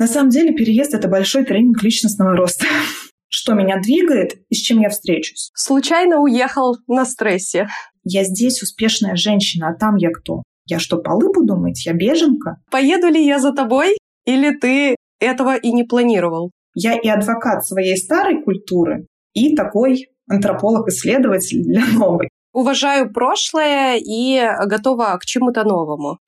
[0.00, 2.64] На самом деле переезд— это большой тренинг личностного роста.
[3.28, 5.50] Что меня двигает и с чем я встречусь?
[5.54, 7.68] Случайно уехал на стрессе.
[8.02, 10.42] Я здесь успешная женщина, а там я кто?
[10.66, 11.84] Я что, полы буду мыть?
[11.84, 12.56] Я беженка?
[12.70, 13.98] Поеду ли я за тобой?
[14.24, 16.50] Или ты этого и не планировал?
[16.74, 22.30] Я и адвокат своей старой культуры, и такой антрополог-исследователь для новой.
[22.54, 26.18] Уважаю прошлое и готова к чему-то новому.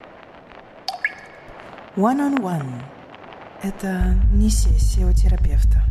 [1.97, 2.83] One-on-one -on -one.–
[3.63, 5.83] это не сессия у терапевта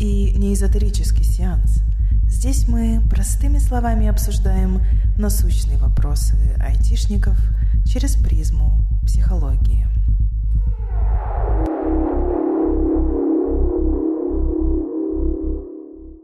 [0.00, 1.82] и не эзотерический сеанс.
[2.26, 4.80] Здесь мы простыми словами обсуждаем
[5.18, 7.36] насущные вопросы айтишников
[7.84, 9.86] через призму психологии.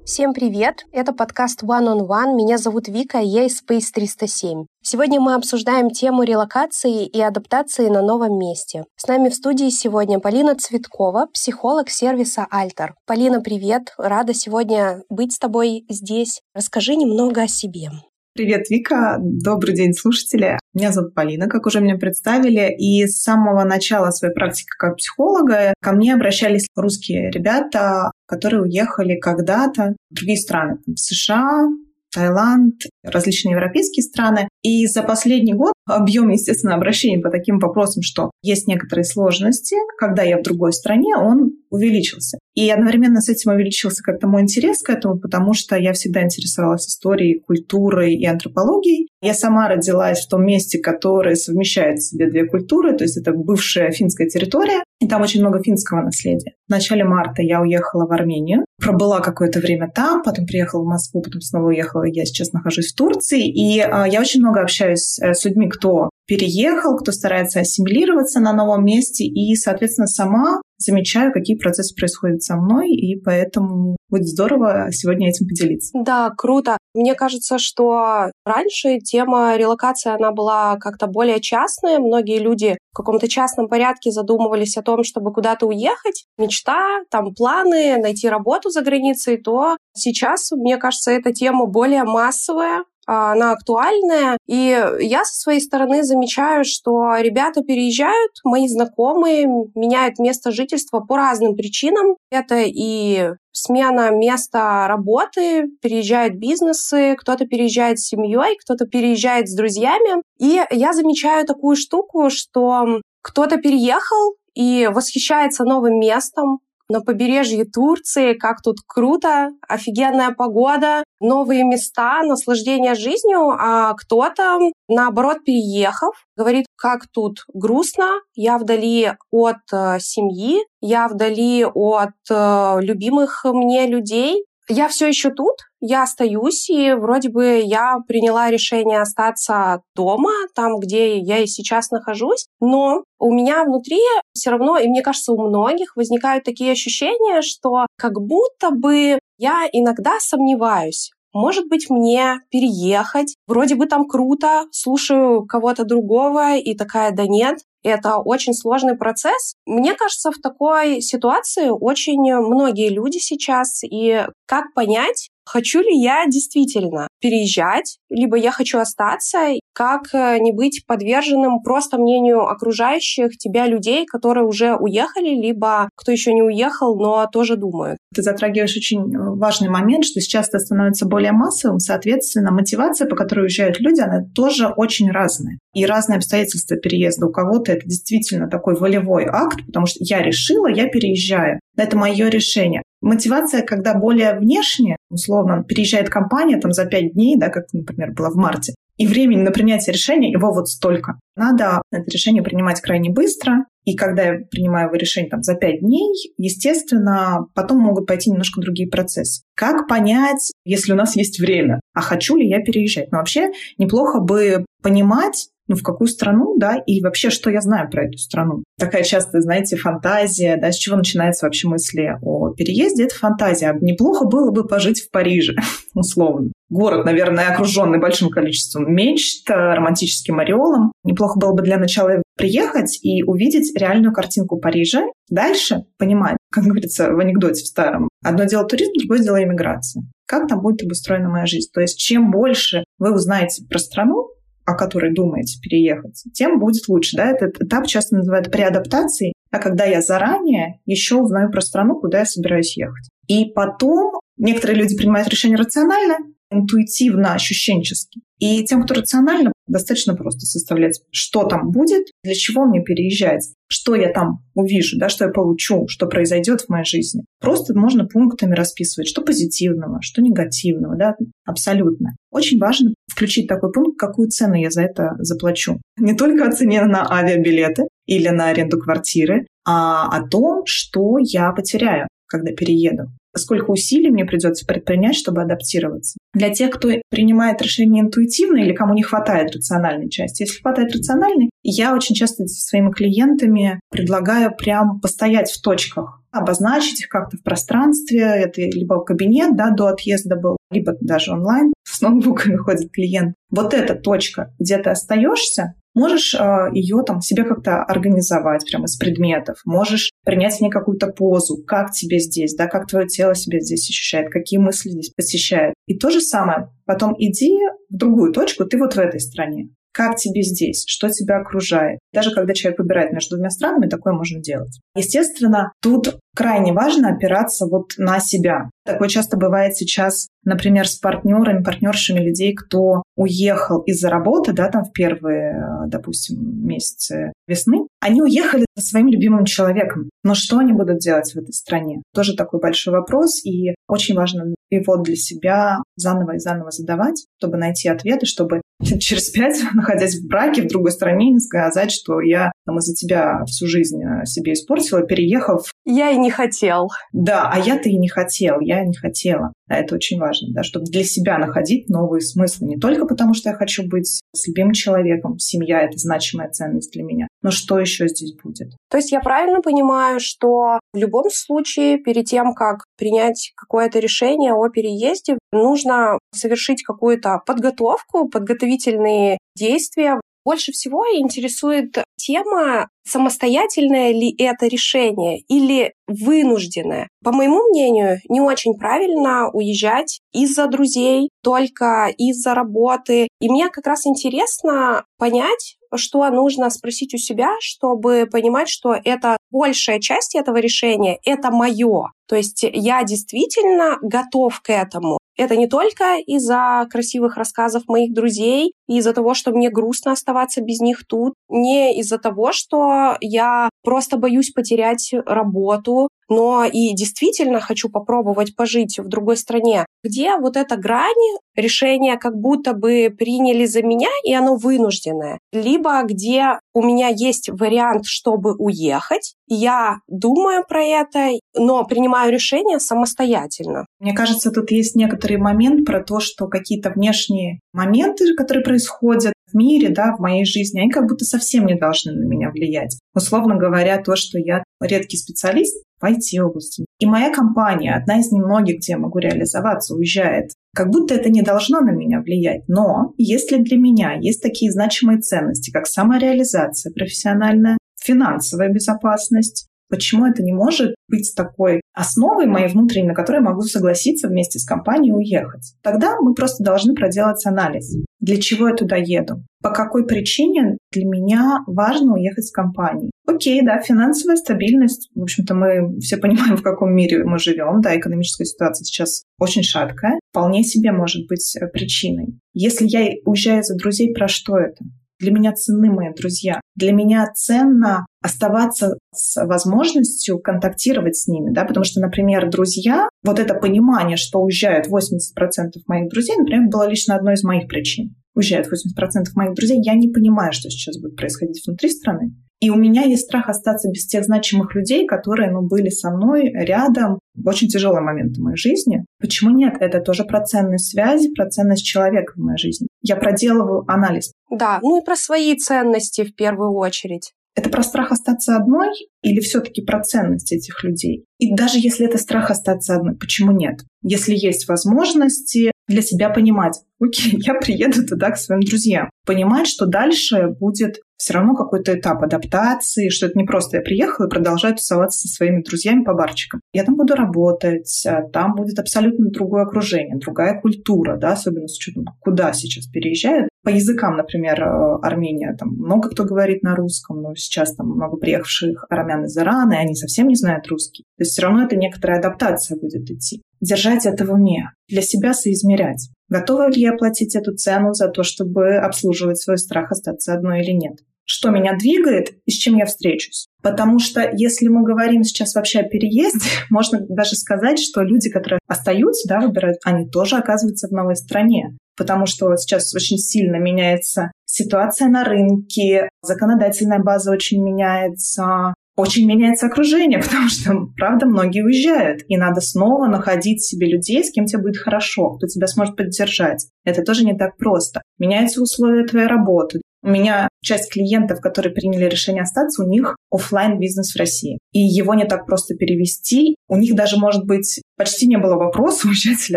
[0.05, 0.85] Всем привет!
[0.93, 2.35] Это подкаст One on One.
[2.35, 4.67] Меня зовут Вика, я из Space 307.
[4.83, 8.85] Сегодня мы обсуждаем тему релокации и адаптации на новом месте.
[8.97, 12.97] С нами в студии сегодня Полина Цветкова, психолог сервиса Альтер.
[13.07, 13.95] Полина, привет!
[13.97, 16.43] Рада сегодня быть с тобой здесь.
[16.53, 17.89] Расскажи немного о себе.
[18.37, 19.17] Привет, Вика.
[19.21, 20.59] Добрый день, слушатели.
[20.75, 22.75] Меня зовут Полина, как уже меня представили.
[22.77, 29.21] И с самого начала своей практики как психолога ко мне обращались русские ребята, которые уехали
[29.21, 30.79] когда-то в другие страны.
[30.85, 31.69] В США,
[32.15, 34.49] Таиланд, различные европейские страны.
[34.63, 40.23] И за последний год объем, естественно, обращений по таким вопросам, что есть некоторые сложности, когда
[40.23, 42.39] я в другой стране, он увеличился.
[42.55, 46.87] И одновременно с этим увеличился как-то мой интерес к этому, потому что я всегда интересовалась
[46.87, 49.09] историей, культурой и антропологией.
[49.25, 53.33] Я сама родилась в том месте, которое совмещает в себе две культуры, то есть это
[53.33, 56.53] бывшая финская территория, и там очень много финского наследия.
[56.69, 61.23] В начале марта я уехала в Армению, пробыла какое-то время там, потом приехала в Москву,
[61.23, 62.05] потом снова уехала.
[62.05, 66.11] Я сейчас нахожусь в Турции, и а, я очень много общаюсь э, с людьми, кто
[66.27, 72.57] переехал, кто старается ассимилироваться на новом месте, и, соответственно, сама замечаю, какие процессы происходят со
[72.57, 75.99] мной, и поэтому будет здорово сегодня этим поделиться.
[76.05, 76.79] Да, круто.
[76.95, 81.99] Мне кажется, что раньше тема релокации, она была как-то более частная.
[81.99, 86.27] Многие люди в каком-то частном порядке задумывались о том, чтобы куда-то уехать.
[86.39, 92.85] Мечта, там планы, найти работу за границей, то сейчас, мне кажется, эта тема более массовая,
[93.07, 94.37] она актуальная.
[94.47, 101.17] И я со своей стороны замечаю, что ребята переезжают, мои знакомые меняют место жительства по
[101.17, 102.17] разным причинам.
[102.31, 110.23] Это и смена места работы, переезжают бизнесы, кто-то переезжает с семьей, кто-то переезжает с друзьями.
[110.39, 116.59] И я замечаю такую штуку, что кто-то переехал и восхищается новым местом,
[116.89, 124.59] на побережье Турции, как тут круто, офигенная погода, новые места, наслаждение жизнью, а кто-то,
[124.89, 132.77] наоборот, переехав, говорит, как тут грустно, я вдали от э, семьи, я вдали от э,
[132.81, 139.01] любимых мне людей, я все еще тут, я остаюсь, и вроде бы я приняла решение
[139.01, 144.01] остаться дома, там, где я и сейчас нахожусь, но у меня внутри
[144.33, 149.69] все равно, и мне кажется, у многих возникают такие ощущения, что как будто бы я
[149.73, 153.35] иногда сомневаюсь, может быть, мне переехать?
[153.49, 159.57] Вроде бы там круто, слушаю кого-то другого и такая, да нет, это очень сложный процесс.
[159.67, 163.83] Мне кажется, в такой ситуации очень многие люди сейчас.
[163.83, 169.39] И как понять, хочу ли я действительно переезжать, либо я хочу остаться,
[169.73, 176.13] как э, не быть подверженным просто мнению окружающих тебя людей, которые уже уехали, либо кто
[176.13, 177.99] еще не уехал, но тоже думают.
[178.15, 183.17] Ты затрагиваешь очень э, важный момент, что сейчас это становится более массовым, соответственно, мотивация, по
[183.17, 185.59] которой уезжают люди, она тоже очень разная.
[185.75, 187.27] И разные обстоятельства переезда.
[187.27, 191.59] У кого-то это действительно такой волевой акт, потому что я решила, я переезжаю.
[191.77, 192.83] Это мое решение.
[193.05, 198.31] Мотивация, когда более внешне, условно, переезжает компания там за пять дней, да, как, например, было
[198.31, 201.19] в марте, и времени на принятие решения его вот столько.
[201.37, 205.81] Надо это решение принимать крайне быстро, и когда я принимаю его решение там, за пять
[205.81, 209.43] дней, естественно, потом могут пойти немножко другие процессы.
[209.55, 213.13] Как понять, если у нас есть время, а хочу ли я переезжать?
[213.13, 217.91] Но вообще неплохо бы понимать, ну, в какую страну, да, и вообще, что я знаю
[217.91, 218.65] про эту страну.
[218.79, 223.77] Такая часто, знаете, фантазия, да, с чего начинается вообще мысли о переезде, это фантазия.
[223.81, 225.55] Неплохо было бы пожить в Париже,
[225.95, 226.51] условно.
[226.69, 230.93] Город, наверное, окруженный большим количеством мечт, романтическим ореолом.
[231.05, 235.03] Неплохо было бы для начала приехать и увидеть реальную картинку Парижа.
[235.31, 240.05] Дальше понимать, как говорится в анекдоте в старом, одно дело туризм, другое дело иммиграция.
[240.27, 241.69] Как там будет обустроена моя жизнь?
[241.73, 244.31] То есть чем больше вы узнаете про страну,
[244.65, 247.17] о которой думаете переехать, тем будет лучше.
[247.17, 247.31] Да?
[247.31, 249.35] Этот этап часто называют преадаптацией.
[249.51, 253.09] а когда я заранее еще узнаю про страну, куда я собираюсь ехать.
[253.29, 256.17] И потом некоторые люди принимают решение рационально,
[256.51, 258.21] интуитивно, ощущенчески.
[258.39, 263.95] И тем, кто рационально, достаточно просто составлять, что там будет, для чего мне переезжать, что
[263.95, 267.25] я там увижу, да, что я получу, что произойдет в моей жизни.
[267.41, 271.15] Просто можно пунктами расписывать, что позитивного, что негативного, да,
[271.47, 272.17] абсолютно.
[272.31, 275.81] Очень важно включить такой пункт, какую цену я за это заплачу.
[275.97, 281.51] Не только о цене на авиабилеты или на аренду квартиры, а о том, что я
[281.53, 286.19] потеряю, когда перееду сколько усилий мне придется предпринять, чтобы адаптироваться.
[286.35, 290.43] Для тех, кто принимает решение интуитивно или кому не хватает рациональной части.
[290.43, 297.01] Если хватает рациональной, я очень часто со своими клиентами предлагаю прям постоять в точках, обозначить
[297.01, 298.21] их как-то в пространстве.
[298.21, 301.73] Это либо кабинет да, до отъезда был, либо даже онлайн.
[301.85, 303.35] С ноутбуками ходит клиент.
[303.51, 308.97] Вот эта точка, где ты остаешься, Можешь э, ее там себе как-то организовать прямо из
[308.97, 309.59] предметов.
[309.65, 311.63] Можешь принять в ней какую-то позу.
[311.65, 315.75] Как тебе здесь, да, как твое тело себя здесь ощущает, какие мысли здесь посещают.
[315.87, 316.69] И то же самое.
[316.85, 317.57] Потом иди
[317.89, 319.69] в другую точку, ты вот в этой стране.
[319.95, 320.85] Как тебе здесь?
[320.89, 322.01] Что тебя окружает?
[322.13, 324.81] Даже когда человек выбирает между двумя странами, такое можно делать.
[324.97, 328.71] Естественно, тут крайне важно опираться вот на себя.
[328.85, 334.83] Такое часто бывает сейчас, например, с партнерами, партнершами людей, кто уехал из-за работы, да, там
[334.83, 337.87] в первые, допустим, месяцы весны.
[338.01, 340.11] Они уехали со своим любимым человеком.
[340.25, 342.03] Но что они будут делать в этой стране?
[342.13, 347.57] Тоже такой большой вопрос, и очень важно его для себя заново и заново задавать, чтобы
[347.57, 348.61] найти ответы, чтобы
[349.01, 353.45] через пять, находясь в браке в другой стране, не сказать, что я там из-за тебя
[353.47, 355.71] всю жизнь э, себе испортила, переехав.
[355.85, 356.89] Я и не хотел.
[357.13, 359.53] Да, а я-то и не хотел, я не хотела.
[359.69, 362.69] А это очень важно, да, чтобы для себя находить новые смыслы.
[362.69, 367.03] Не только потому, что я хочу быть с любимым человеком, семья— это значимая ценность для
[367.03, 368.73] меня, но что еще здесь будет?
[368.91, 374.53] То есть я правильно понимаю, что в любом случае перед тем, как принять какое-то решение
[374.53, 380.21] о переезде, нужно совершить какую-то подготовку, подготовительные действия.
[380.45, 387.09] Больше всего интересует тема, самостоятельное ли это решение или вынужденное.
[387.23, 393.29] По моему мнению, не очень правильно уезжать из-за друзей, только из-за работы.
[393.41, 399.37] И мне как раз интересно понять, что нужно спросить у себя, чтобы понимать, что это
[399.51, 402.11] большая часть этого решения, это мое.
[402.27, 405.19] То есть я действительно готов к этому.
[405.37, 410.81] Это не только из-за красивых рассказов моих друзей, из-за того, что мне грустно оставаться без
[410.81, 417.89] них тут, не из-за того, что я просто боюсь потерять работу, но и действительно хочу
[417.89, 421.13] попробовать пожить в другой стране, где вот эта грань
[421.55, 425.39] решения как будто бы приняли за меня, и оно вынужденное.
[425.53, 432.81] Либо где у меня есть вариант, чтобы уехать, я думаю про это, но принимаю решение
[432.81, 433.87] самостоятельно.
[434.01, 439.57] Мне кажется, тут есть некоторый момент про то, что какие-то внешние моменты, которые происходят в
[439.57, 442.99] мире, да, в моей жизни, они как будто совсем не должны на меня влиять.
[443.15, 446.85] Условно говоря, то, что я редкий специалист в IT-области.
[446.99, 450.51] И моя компания, одна из немногих, где я могу реализоваться, уезжает.
[450.75, 452.63] Как будто это не должно на меня влиять.
[452.67, 460.43] Но если для меня есть такие значимые ценности, как самореализация профессиональная, финансовая безопасность, Почему это
[460.43, 465.13] не может быть такой основой моей внутренней, на которой я могу согласиться вместе с компанией
[465.13, 465.75] уехать?
[465.83, 467.95] Тогда мы просто должны проделать анализ.
[468.25, 469.45] Для чего я туда еду?
[469.63, 473.11] По какой причине для меня важно уехать с компанией?
[473.27, 475.11] Окей, да, финансовая стабильность.
[475.15, 477.83] В общем-то, мы все понимаем, в каком мире мы живем.
[477.83, 480.19] Да, экономическая ситуация сейчас очень шаткая.
[480.31, 482.39] Вполне себе может быть э, причиной.
[482.55, 484.83] Если я уезжаю за друзей, про что это?
[485.19, 486.61] Для меня ценны мои друзья.
[486.77, 493.39] Для меня ценно оставаться с возможностью контактировать с ними, да, потому что, например, друзья, вот
[493.39, 498.17] это понимание, что уезжают 80% моих друзей, например, было лично одной из моих причин.
[498.35, 502.35] Уезжают 80% моих друзей, я не понимаю, что сейчас будет происходить внутри страны.
[502.65, 506.51] И у меня есть страх остаться без тех значимых людей, которые ну, были со мной
[506.51, 509.05] рядом в очень тяжелый момент в моей жизни.
[509.21, 509.75] Почему нет?
[509.81, 512.89] Это тоже про ценность связи, про ценность человека в моей жизни.
[513.03, 514.33] Я проделываю анализ.
[514.51, 517.33] Да, ну и про свои ценности в первую очередь.
[517.55, 518.89] Это про страх остаться одной
[519.23, 521.27] или все-таки про ценность этих людей?
[521.39, 523.81] И даже если это страх остаться одной, почему нет?
[524.03, 529.11] Если есть возможности, для себя понимать, окей, я приеду туда к своим друзьям.
[529.25, 534.27] Понимать, что дальше будет все равно какой-то этап адаптации, что это не просто я приехала
[534.27, 536.61] и продолжаю тусоваться со своими друзьями по барчикам.
[536.73, 541.77] Я там буду работать, а там будет абсолютно другое окружение, другая культура, да, особенно с
[541.79, 543.49] учетом, куда сейчас переезжают.
[543.63, 548.19] По языкам, например, э, Армения, там много кто говорит на русском, но сейчас там много
[548.19, 551.05] приехавших армян из Ирана, и они совсем не знают русский.
[551.17, 553.41] То есть все равно это некоторая адаптация будет идти.
[553.65, 556.11] Держать это в уме, для себя соизмерять.
[556.29, 560.73] Готова ли я платить эту цену за то, чтобы обслуживать свой страх остаться одной или
[560.73, 560.99] нет?
[561.25, 563.47] Что меня двигает и с чем я встречусь?
[563.63, 568.59] Потому что если мы говорим сейчас вообще о переезде, можно даже сказать, что люди, которые
[568.69, 574.33] остаются, да, выбирают, они тоже оказываются в новой стране потому что сейчас очень сильно меняется
[574.47, 582.23] ситуация на рынке, законодательная база очень меняется, очень меняется окружение, потому что, правда, многие уезжают,
[582.29, 586.67] и надо снова находить себе людей, с кем тебе будет хорошо, кто тебя сможет поддержать.
[586.85, 588.03] Это тоже не так просто.
[588.19, 589.81] Меняются условия твоей работы.
[590.05, 594.59] У меня часть клиентов, которые приняли решение остаться, у них офлайн бизнес в России.
[594.73, 596.57] И его не так просто перевести.
[596.69, 599.57] У них даже, может быть, почти не было вопроса, уезжать или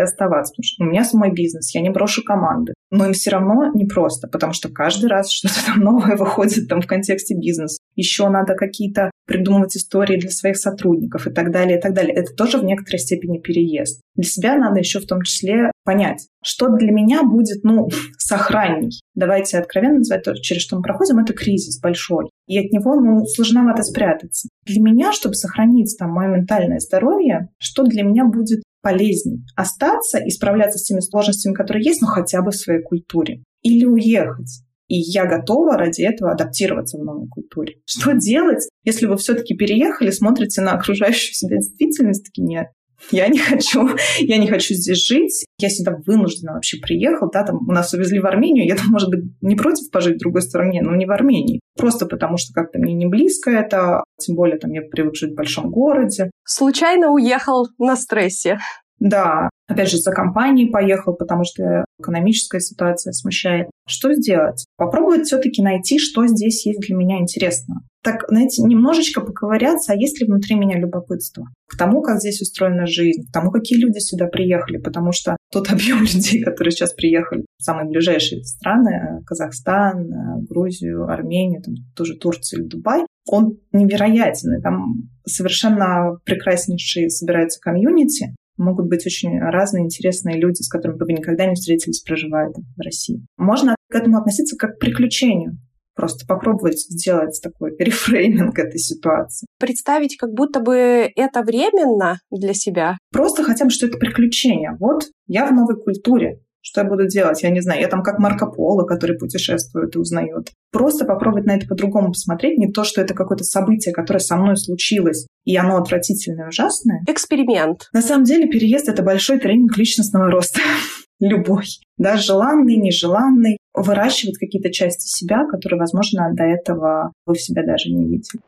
[0.00, 0.54] оставаться.
[0.54, 2.72] Потому что у меня мой бизнес, я не брошу команды.
[2.90, 6.86] Но им все равно непросто, потому что каждый раз что-то там новое выходит там в
[6.86, 7.78] контексте бизнеса.
[7.94, 12.14] Еще надо какие-то придумывать истории для своих сотрудников и так далее, и так далее.
[12.14, 14.00] Это тоже в некоторой степени переезд.
[14.16, 18.90] Для себя надо еще в том числе понять, что для меня будет, ну, сохранней.
[19.14, 22.30] Давайте откровенно называть то, через что мы проходим, это кризис большой.
[22.46, 24.48] И от него, ну, сложновато спрятаться.
[24.64, 29.44] Для меня, чтобы сохранить там мое ментальное здоровье, что для меня будет полезней?
[29.56, 33.42] Остаться и справляться с теми сложностями, которые есть, но хотя бы в своей культуре.
[33.62, 34.62] Или уехать.
[34.88, 37.76] И я готова ради этого адаптироваться в новой культуре.
[37.86, 42.68] Что делать, если вы все-таки переехали, смотрите на окружающую себя действительность, таки нет,
[43.10, 47.56] я не хочу, я не хочу здесь жить, я сюда вынуждена вообще приехал, да, там
[47.68, 50.82] у нас увезли в Армению, я там, может быть, не против пожить в другой стране,
[50.82, 51.60] но не в Армении.
[51.76, 55.36] Просто потому что как-то мне не близко это, тем более там я привык жить в
[55.36, 56.30] большом городе.
[56.44, 58.58] Случайно уехал на стрессе.
[59.00, 63.68] Да, опять же, за компанией поехал, потому что экономическая ситуация смущает.
[63.86, 64.66] Что сделать?
[64.76, 67.82] Попробовать все-таки найти, что здесь есть для меня интересного.
[68.02, 72.86] Так, знаете, немножечко поковыряться, а есть ли внутри меня любопытство к тому, как здесь устроена
[72.86, 77.44] жизнь, к тому, какие люди сюда приехали, потому что тот объем людей, которые сейчас приехали
[77.58, 80.08] в самые ближайшие страны, Казахстан,
[80.48, 84.58] Грузию, Армению, там, тоже Турцию или Дубай, он невероятен.
[84.58, 91.06] И там совершенно прекраснейшие собираются комьюнити, могут быть очень разные интересные люди, с которыми бы
[91.06, 93.24] вы никогда не встретились, проживая в России.
[93.36, 95.58] Можно к этому относиться как к приключению.
[95.94, 99.46] Просто попробовать сделать такой рефрейминг этой ситуации.
[99.58, 102.98] Представить, как будто бы это временно для себя.
[103.12, 104.76] Просто хотя бы, что это приключение.
[104.78, 106.40] Вот я в новой культуре.
[106.60, 107.42] Что я буду делать?
[107.42, 107.80] Я не знаю.
[107.80, 110.50] Я там как Марко Поло, который путешествует и узнает.
[110.70, 112.58] Просто попробовать на это по-другому посмотреть.
[112.58, 117.02] Не то, что это какое-то событие, которое со мной случилось, и оно отвратительное и ужасное.
[117.06, 117.88] Эксперимент.
[117.92, 120.60] На самом деле переезд— это большой тренинг личностного роста.
[121.20, 121.66] Любой.
[121.96, 123.58] Да, желанный, нежеланный.
[123.74, 128.40] Выращивать какие-то части себя, которые, возможно, до этого вы в себя даже не видели.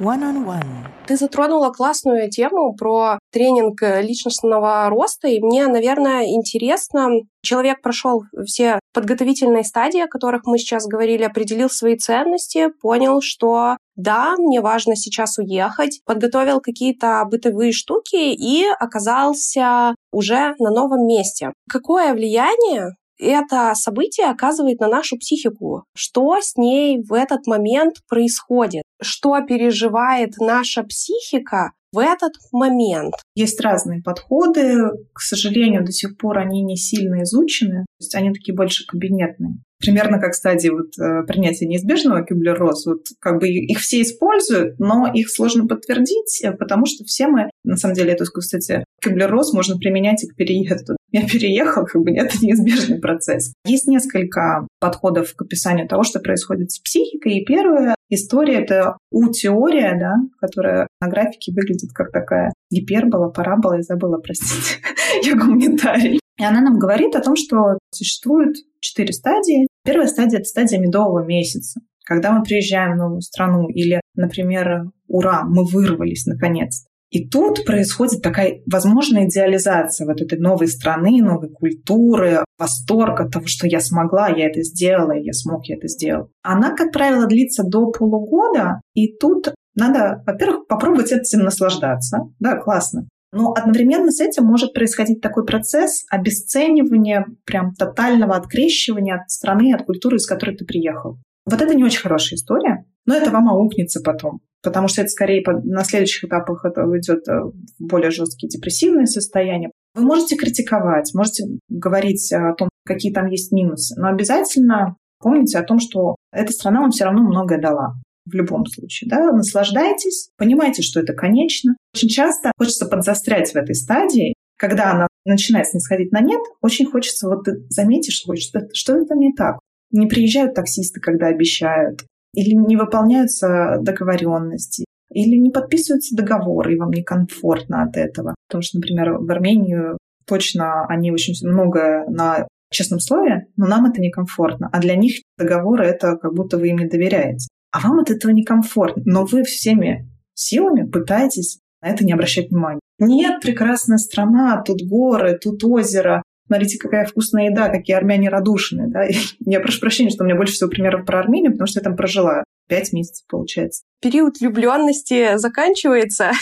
[0.00, 0.88] One on one.
[1.08, 7.08] Ты затронула классную тему про тренинг личностного роста, и мне, наверное, интересно,
[7.42, 13.76] человек прошел все подготовительные стадии, о которых мы сейчас говорили, определил свои ценности, понял, что
[13.96, 21.52] да, мне важно сейчас уехать, подготовил какие-то бытовые штуки и оказался уже на новом месте.
[21.68, 25.84] Какое влияние это событие оказывает на нашу психику.
[25.94, 28.82] Что с ней в этот момент происходит?
[29.00, 33.14] Что переживает наша психика в этот момент.
[33.34, 34.76] Есть разные подходы.
[35.12, 37.86] К сожалению, до сих пор они не сильно изучены.
[37.98, 39.58] То есть они такие больше кабинетные.
[39.80, 42.86] Примерно как стадии вот, э, принятия неизбежного Кюблер-Росс.
[42.86, 47.50] Вот, как бы их все используют, но их сложно подтвердить, э, потому что все мы,
[47.64, 50.96] на самом деле, эту, кстати, Кюблер-Росс можно применять и к переезду.
[51.12, 53.52] Я переехал, как бы это неизбежный процесс.
[53.64, 57.34] Есть несколько подходов к описанию того, что происходит с психикой.
[57.34, 63.82] И первая история— это У-теория, да, которая на графике выглядит как такая гипербола, парабола, я
[63.82, 64.80] забыла, простите,
[65.22, 66.20] я гуманитарий.
[66.38, 69.66] И она нам говорит о том, что существует четыре стадии.
[69.84, 71.80] Первая стадия— это стадия медового месяца.
[72.04, 78.22] Когда мы приезжаем в новую страну или, например, ура, мы вырвались наконец и тут происходит
[78.22, 84.28] такая возможная идеализация вот этой новой страны, новой культуры, восторг от того, что я смогла,
[84.28, 86.30] я это сделала, я смог, я это сделал.
[86.42, 92.18] Она, как правило, длится до полугода, и тут надо, во-первых, попробовать этим наслаждаться.
[92.40, 93.08] Да, классно.
[93.32, 99.84] Но одновременно с этим может происходить такой процесс обесценивания, прям тотального открещивания от страны, от
[99.84, 101.18] культуры, из которой ты приехал.
[101.44, 105.42] Вот это не очень хорошая история, но это вам аукнется потом, потому что это скорее
[105.64, 109.70] на следующих этапах это уйдет э, в более жесткие депрессивные состояния.
[109.94, 115.64] Вы можете критиковать, можете говорить о том, какие там есть минусы, но обязательно помните о
[115.64, 117.94] том, что эта страна вам все равно многое дала
[118.28, 119.10] в любом случае.
[119.10, 119.32] Да?
[119.32, 121.74] Наслаждайтесь, понимайте, что это конечно.
[121.94, 127.28] Очень часто хочется подзастрять в этой стадии, когда она начинает снисходить на нет, очень хочется,
[127.28, 128.34] вот ты заметишь, что,
[128.72, 129.58] что это не так.
[129.90, 132.04] Не приезжают таксисты, когда обещают,
[132.34, 138.34] или не выполняются договоренности, или не подписываются договоры, и вам некомфортно от этого.
[138.48, 144.00] Потому что, например, в Армению точно они очень много на честном слове, но нам это
[144.00, 144.68] некомфортно.
[144.72, 148.30] А для них договоры— это как будто вы им не доверяете а вам от этого
[148.32, 152.80] некомфортно, но вы всеми силами пытаетесь на это не обращать внимания.
[152.98, 158.88] Нет, прекрасная страна, тут горы, тут озеро, смотрите, какая вкусная еда, какие армяне радушные.
[158.88, 159.04] Да?
[159.40, 161.96] Я прошу прощения, что у меня больше всего примеров про Армению, потому что я там
[161.96, 163.82] прожила пять месяцев, получается.
[164.02, 166.32] Период влюбленности заканчивается.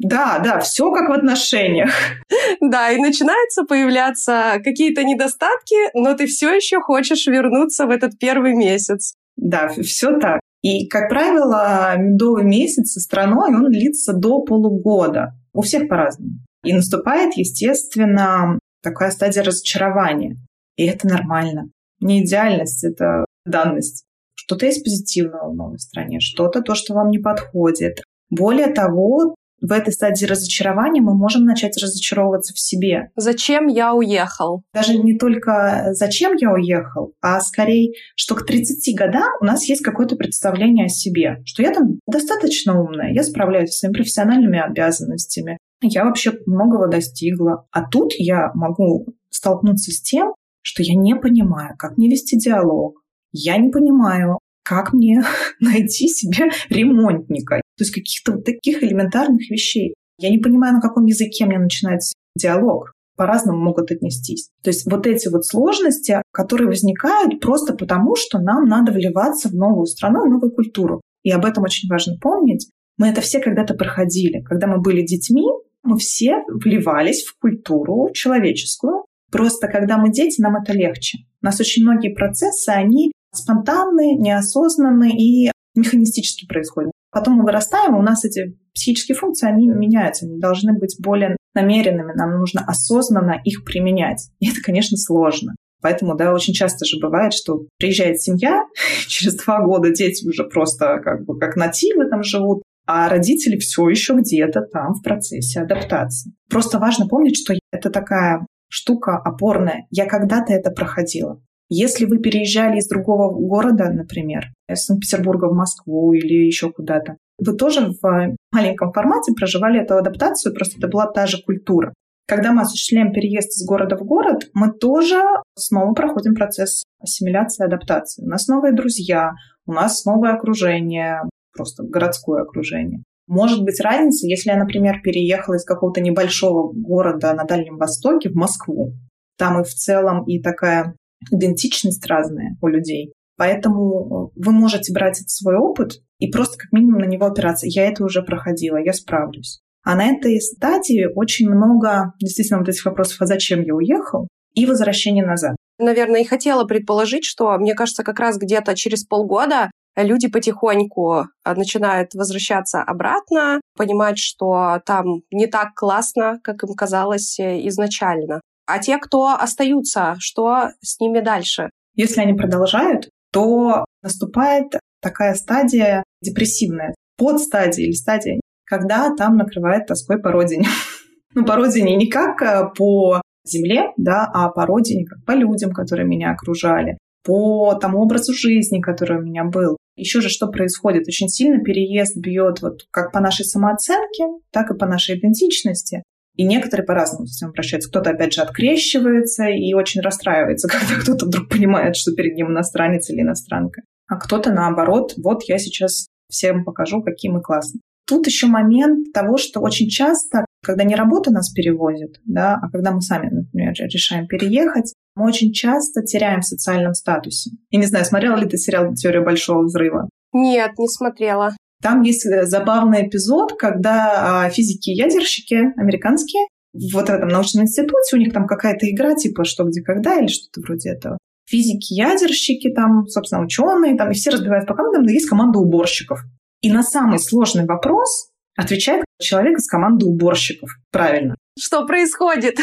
[0.00, 1.90] Да, да, все как в отношениях.
[2.60, 8.54] Да, и начинаются появляться какие-то недостатки, но ты все еще хочешь вернуться в этот первый
[8.54, 9.14] месяц.
[9.36, 10.40] Да, все так.
[10.62, 15.34] И, как правило, медовый месяц со страной, он длится до полугода.
[15.52, 16.32] У всех по-разному.
[16.62, 20.36] И наступает, естественно, такая стадия разочарования.
[20.76, 21.70] И это нормально.
[22.00, 24.04] Не идеальность, это данность.
[24.34, 28.02] Что-то есть позитивного в новой стране, что-то то, что вам не подходит.
[28.30, 33.10] Более того, в этой стадии разочарования мы можем начать разочаровываться в себе.
[33.16, 34.62] Зачем я уехал?
[34.72, 39.82] Даже не только зачем я уехал, а скорее, что к 30 годам у нас есть
[39.82, 45.58] какое-то представление о себе, что я там достаточно умная, я справляюсь с своими профессиональными обязанностями,
[45.82, 47.64] я вообще многого достигла.
[47.70, 53.00] А тут я могу столкнуться с тем, что я не понимаю, как мне вести диалог,
[53.32, 55.22] я не понимаю, как мне
[55.60, 57.60] найти себе ремонтника.
[57.80, 59.94] То есть каких-то вот таких элементарных вещей.
[60.18, 62.92] Я не понимаю, на каком языке мне начинается диалог.
[63.16, 64.50] По-разному могут отнестись.
[64.62, 69.54] То есть вот эти вот сложности, которые возникают просто потому, что нам надо вливаться в
[69.54, 71.00] новую страну, в новую культуру.
[71.22, 72.68] И об этом очень важно помнить.
[72.98, 74.42] Мы это все когда-то проходили.
[74.42, 75.46] Когда мы были детьми,
[75.82, 79.06] мы все вливались в культуру человеческую.
[79.32, 81.20] Просто когда мы дети, нам это легче.
[81.40, 86.92] У нас очень многие процессы, они спонтанные, неосознанные и механистически происходят.
[87.12, 92.12] Потом мы вырастаем, у нас эти психические функции, они меняются, они должны быть более намеренными,
[92.14, 94.28] нам нужно осознанно их применять.
[94.38, 95.54] И это, конечно, сложно.
[95.82, 98.64] Поэтому, да, очень часто же бывает, что приезжает семья,
[99.06, 103.88] через два года дети уже просто как бы как нативы там живут, а родители все
[103.88, 106.32] еще где-то там в процессе адаптации.
[106.48, 109.86] Просто важно помнить, что это такая штука опорная.
[109.90, 111.40] Я когда-то это проходила.
[111.72, 117.56] Если вы переезжали из другого города, например, из Санкт-Петербурга в Москву или еще куда-то, вы
[117.56, 121.94] тоже в маленьком формате проживали эту адаптацию, просто это была та же культура.
[122.26, 125.22] Когда мы осуществляем переезд из города в город, мы тоже
[125.56, 128.24] снова проходим процесс ассимиляции адаптации.
[128.24, 129.30] У нас новые друзья,
[129.64, 133.02] у нас новое окружение, просто городское окружение.
[133.28, 138.34] Может быть разница, если я, например, переехала из какого-то небольшого города на Дальнем Востоке в
[138.34, 138.92] Москву.
[139.38, 140.96] Там и в целом и такая
[141.30, 143.12] идентичность разная у людей.
[143.36, 147.66] Поэтому э, вы можете брать этот свой опыт и просто как минимум на него опираться.
[147.66, 149.60] Я это уже проходила, я справлюсь.
[149.82, 154.66] А на этой стадии очень много действительно вот этих вопросов, а зачем я уехал, и
[154.66, 155.56] возвращение назад.
[155.78, 161.54] Наверное, и хотела предположить, что, мне кажется, как раз где-то через полгода люди потихоньку э,
[161.54, 168.40] начинают возвращаться обратно, понимать, что там не так классно, как им казалось э, изначально.
[168.70, 171.70] А те, кто остаются, что с ними дальше?
[171.96, 180.20] Если они продолжают, то наступает такая стадия депрессивная, подстадия или стадия, когда там накрывает тоской
[180.20, 180.68] по родине.
[181.34, 185.72] ну, по родине не как э, по земле, да, а по родине, как по людям,
[185.72, 189.78] которые меня окружали, по тому образу жизни, который у меня был.
[189.96, 191.08] Еще же что происходит?
[191.08, 196.04] Очень сильно переезд бьет вот как по нашей самооценке, так и по нашей идентичности.
[196.40, 197.90] И некоторые по-разному с этим обращаются.
[197.90, 203.10] Кто-то, опять же, открещивается и очень расстраивается, когда кто-то вдруг понимает, что перед ним иностранец
[203.10, 203.82] или иностранка.
[204.08, 207.82] А кто-то, наоборот, вот я сейчас всем покажу, какие мы классные.
[208.06, 212.92] Тут еще момент того, что очень часто, когда не работа нас перевозит, да, а когда
[212.92, 217.50] мы сами, например, решаем переехать, мы очень часто теряем в социальном статусе.
[217.68, 220.08] Я не знаю, смотрела ли ты сериал «Теория большого взрыва»?
[220.32, 221.50] Нет, не смотрела.
[221.82, 228.18] Там есть э, забавный эпизод, когда а, физики-ядерщики американские вот в этом научном институте, у
[228.18, 231.18] них там какая-то игра типа «Что, где, когда» или что-то вроде этого.
[231.48, 236.20] Физики-ядерщики там, собственно, ученые, там, и все разбивают по командам, но есть команда уборщиков.
[236.60, 240.70] И на самый сложный вопрос отвечает человек из команды уборщиков.
[240.92, 241.34] Правильно.
[241.58, 242.58] Что происходит?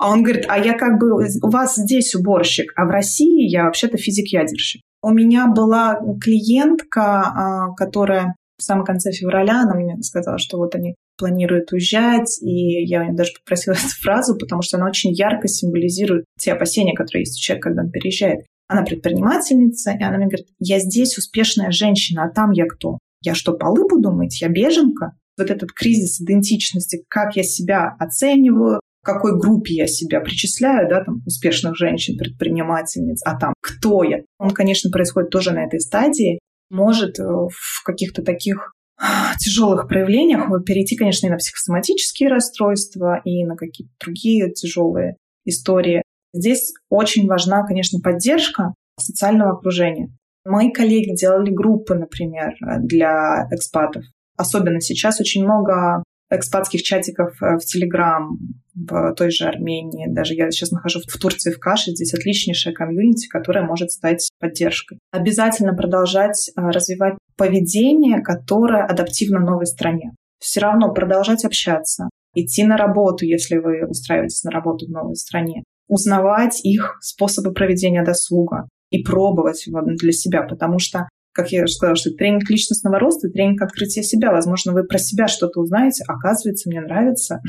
[0.00, 3.64] А он говорит, а я как бы, у вас здесь уборщик, а в России я
[3.64, 4.82] вообще-то физик-ядерщик.
[5.02, 10.74] У меня была клиентка, а, которая в самом конце февраля, она мне сказала, что вот
[10.74, 15.12] они планируют уезжать, и я у нее даже попросила эту фразу, потому что она очень
[15.12, 18.46] ярко символизирует те опасения, которые есть у человека, когда он переезжает.
[18.66, 22.98] Она предпринимательница, и она мне говорит, я здесь успешная женщина, а там я кто?
[23.22, 24.40] Я что, полы буду мыть?
[24.40, 25.12] Я беженка?
[25.38, 31.22] Вот этот кризис идентичности, как я себя оцениваю, какой группе я себя причисляю, да, там,
[31.24, 34.18] успешных женщин, предпринимательниц, а там кто я?
[34.38, 40.50] Он, конечно, происходит тоже на этой стадии, может э, в каких-то таких а, тяжелых проявлениях
[40.66, 45.16] перейти, конечно, и на психосоматические расстройства, и на какие-то другие тяжелые
[45.46, 46.02] истории.
[46.34, 50.10] Здесь очень важна, конечно, поддержка социального окружения.
[50.44, 54.04] Мои коллеги делали группы, например, для экспатов.
[54.36, 58.38] Особенно сейчас очень много экспатских чатиков э, в Телеграм,
[58.74, 60.06] в той же Армении.
[60.08, 61.90] Даже я сейчас нахожусь в Турции, в Каше.
[61.90, 64.98] Здесь отличнейшая комьюнити, которая может стать поддержкой.
[65.10, 70.12] Обязательно продолжать э, развивать поведение, которое адаптивно новой стране.
[70.38, 75.64] Все равно продолжать общаться, идти на работу, если вы устраиваетесь на работу в новой стране,
[75.88, 81.96] узнавать их способы проведения досуга и пробовать его для себя, потому что как я сказала,
[81.96, 84.32] что тренинг личностного роста, тренинг открытия себя.
[84.32, 86.04] Возможно, вы про себя что-то узнаете.
[86.06, 87.40] Оказывается, мне нравится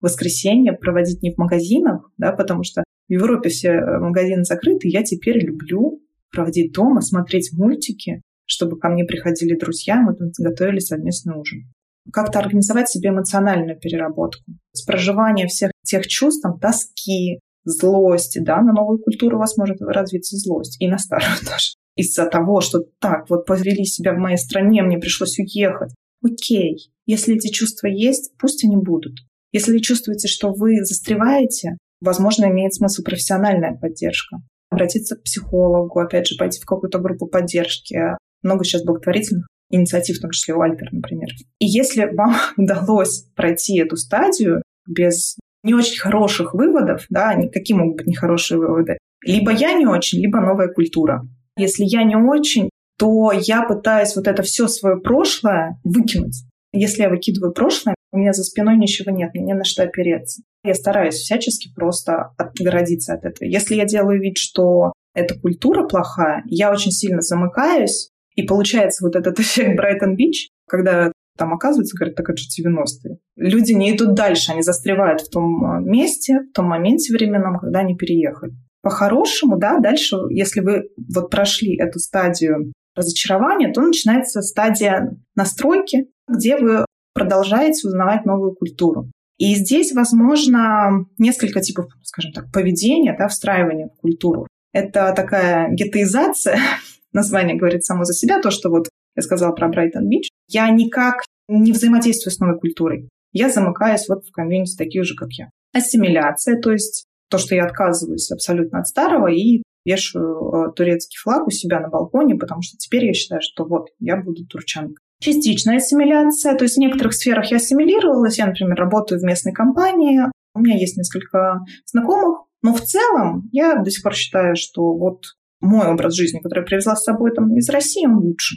[0.00, 4.90] воскресенье проводить не в магазинах, да, потому что в Европе все э, магазины закрыты, и
[4.90, 10.80] я теперь люблю проводить дома, смотреть мультики, чтобы ко мне приходили друзья, мы там готовили
[10.80, 11.72] совместный ужин.
[12.12, 14.42] Как-то организовать себе эмоциональную переработку.
[14.72, 19.80] С проживания всех тех чувств, там, тоски, злости, да, на новую культуру у вас может
[19.80, 21.74] развиться злость, и на старую тоже.
[21.96, 25.94] Из-за того, что так, вот повели себя в моей стране, мне пришлось уехать.
[26.22, 29.14] Окей, если эти чувства есть, пусть они будут.
[29.52, 34.38] Если чувствуете, что вы застреваете, возможно, имеет смысл профессиональная поддержка.
[34.68, 37.98] Обратиться к психологу, опять же, пойти в какую-то группу поддержки.
[38.42, 41.28] Много сейчас благотворительных инициатив, в том числе у Альтер, например.
[41.58, 47.96] И если вам удалось пройти эту стадию без не очень хороших выводов, да, какие могут
[47.96, 51.26] быть нехорошие выводы, либо я не очень, либо новая культура.
[51.56, 56.44] Если я не очень, то я пытаюсь вот это все свое прошлое выкинуть.
[56.72, 60.42] Если я выкидываю прошлое, у меня за спиной ничего нет, мне не на что опереться.
[60.64, 63.48] Я стараюсь всячески просто отгородиться от этого.
[63.48, 69.16] Если я делаю вид, что эта культура плохая, я очень сильно замыкаюсь, и получается вот
[69.16, 73.18] этот эффект Брайтон-Бич, когда там оказывается, говорят, так это же 90-е.
[73.36, 77.80] Люди не идут дальше, они застревают в том а, месте, в том моменте временном, когда
[77.80, 78.52] они переехали.
[78.86, 86.56] По-хорошему, да, дальше, если вы вот прошли эту стадию разочарования, то начинается стадия настройки, где
[86.56, 89.10] вы продолжаете узнавать новую культуру.
[89.38, 94.46] И здесь, возможно, несколько типов, скажем так, поведения, да, встраивания в культуру.
[94.72, 96.60] Это такая гетоизация,
[97.12, 101.72] название говорит само за себя, то, что вот я сказала про Брайтон-Бич, я никак не
[101.72, 103.08] взаимодействую с новой культурой.
[103.32, 105.50] Я замыкаюсь вот в комьюнити таких же, как я.
[105.72, 111.46] Ассимиляция, то есть то, что я отказываюсь абсолютно от старого и вешаю э, турецкий флаг
[111.46, 114.96] у себя на балконе, потому что теперь я считаю, что вот я буду турчанкой.
[115.20, 118.38] Частичная ассимиляция, то есть в некоторых сферах я ассимилировалась.
[118.38, 120.20] Я, например, работаю в местной компании,
[120.54, 125.24] у меня есть несколько знакомых, но в целом я до сих пор считаю, что вот
[125.60, 128.56] мой образ жизни, который я привезла с собой там из России, он лучше.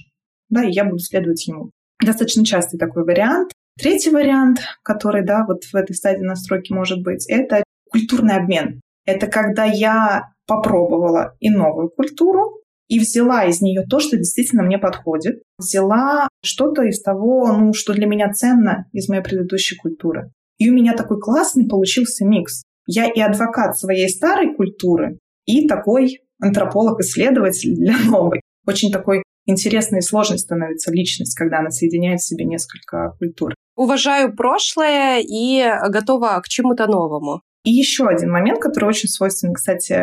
[0.50, 1.72] Да, и я буду следовать ему.
[2.04, 3.52] Достаточно частый такой вариант.
[3.78, 8.82] Третий вариант, который, да, вот в этой стадии настройки может быть, это культурный обмен.
[9.06, 14.80] Это когда я попробовала и новую культуру, и взяла из нее то, что действительно мне
[14.80, 15.44] подходит.
[15.58, 20.32] Взяла что-то из того, ну, что для меня ценно из моей предыдущей культуры.
[20.58, 22.64] И у меня такой классный получился микс.
[22.88, 28.42] Я и адвокат своей старой культуры, и такой антрополог-исследователь для новой.
[28.66, 33.54] Очень такой интересной и сложной становится личность, когда она соединяет в себе несколько культур.
[33.76, 37.42] Уважаю прошлое и готова к чему-то новому.
[37.64, 39.94] И еще один момент, который очень свойственен, кстати,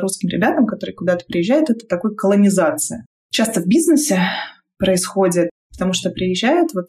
[0.00, 3.04] русским ребятам, которые куда-то приезжают, это такой колонизация.
[3.30, 4.22] Часто в бизнесе
[4.78, 6.86] происходит, потому что приезжают, вот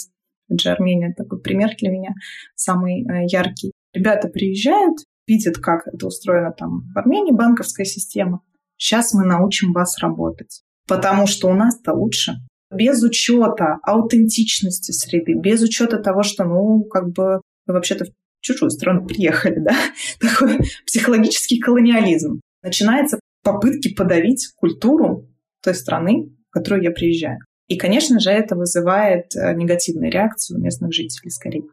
[0.49, 2.11] же Армения такой пример для меня
[2.55, 3.71] самый э, яркий.
[3.93, 8.41] Ребята приезжают, видят, как это устроено там в Армении, банковская система.
[8.77, 12.33] Сейчас мы научим вас работать, потому что у нас-то лучше.
[12.71, 18.05] без учета аутентичности среды, без учета того, что, ну, как бы вы вообще-то
[18.43, 19.75] чужую страну приехали, да,
[20.19, 22.41] такой психологический колониализм.
[22.61, 25.27] Начинается попытки подавить культуру
[25.63, 27.39] той страны, в которую я приезжаю.
[27.67, 31.63] И, конечно же, это вызывает э, негативную реакцию местных жителей скорее.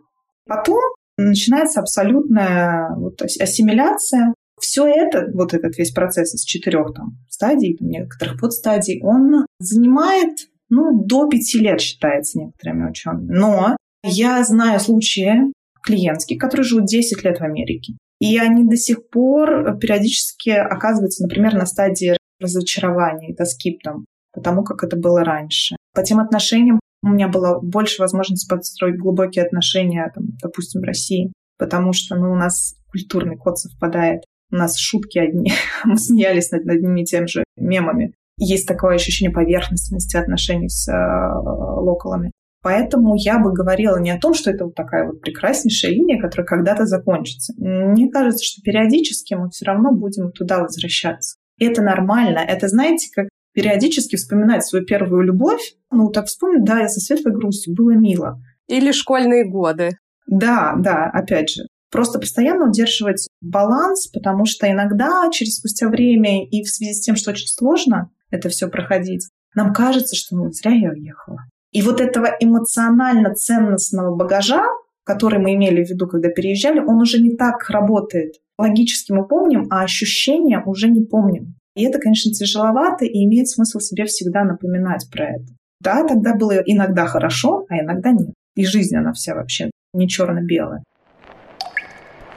[0.46, 0.80] Потом
[1.18, 4.34] начинается абсолютная вот ассимиляция.
[4.60, 11.04] Все это, вот этот весь процесс из четырех там стадий, некоторых подстадий, он занимает ну,
[11.04, 13.32] до пяти лет считается некоторыми учеными.
[13.32, 17.94] Но я знаю случаи клиентские, которые живут 10 лет в Америке.
[18.20, 24.62] И они до сих пор периодически оказываются, например, на стадии разочарования и тоски там, потому
[24.62, 25.76] как это было раньше.
[25.94, 31.32] По тем отношениям у меня было больше возможности подстроить глубокие отношения, там, допустим, в России,
[31.58, 34.22] потому что ну, у нас культурный код совпадает.
[34.52, 35.52] У нас шутки одни.
[35.84, 38.12] Мы смеялись над одними и тем же мемами.
[38.36, 42.32] Есть такое ощущение поверхностности отношений с э, локалами.
[42.62, 46.46] Поэтому я бы говорила не о том, что это вот такая вот прекраснейшая линия, которая
[46.46, 47.54] когда-то закончится.
[47.56, 51.36] Мне кажется, что периодически мы все равно будем туда возвращаться.
[51.58, 52.38] И это нормально.
[52.38, 55.74] Это, знаете, как периодически вспоминать свою первую любовь.
[55.90, 58.40] Ну, так вспомнить, да, я со светлой грустью, было мило.
[58.68, 59.90] Или школьные годы.
[60.26, 61.64] Да, да, опять же.
[61.90, 67.16] Просто постоянно удерживать баланс, потому что иногда через спустя время и в связи с тем,
[67.16, 71.40] что очень сложно это все проходить, нам кажется, что ну зря я уехала.
[71.72, 74.62] И вот этого эмоционально-ценностного багажа,
[75.04, 78.34] который мы имели в виду, когда переезжали, он уже не так работает.
[78.58, 81.54] Логически мы помним, а ощущения уже не помним.
[81.76, 85.46] И это, конечно, тяжеловато, и имеет смысл себе всегда напоминать про это.
[85.80, 88.34] Да, тогда было иногда хорошо, а иногда нет.
[88.56, 90.82] И жизнь, она вся вообще не черно-белая.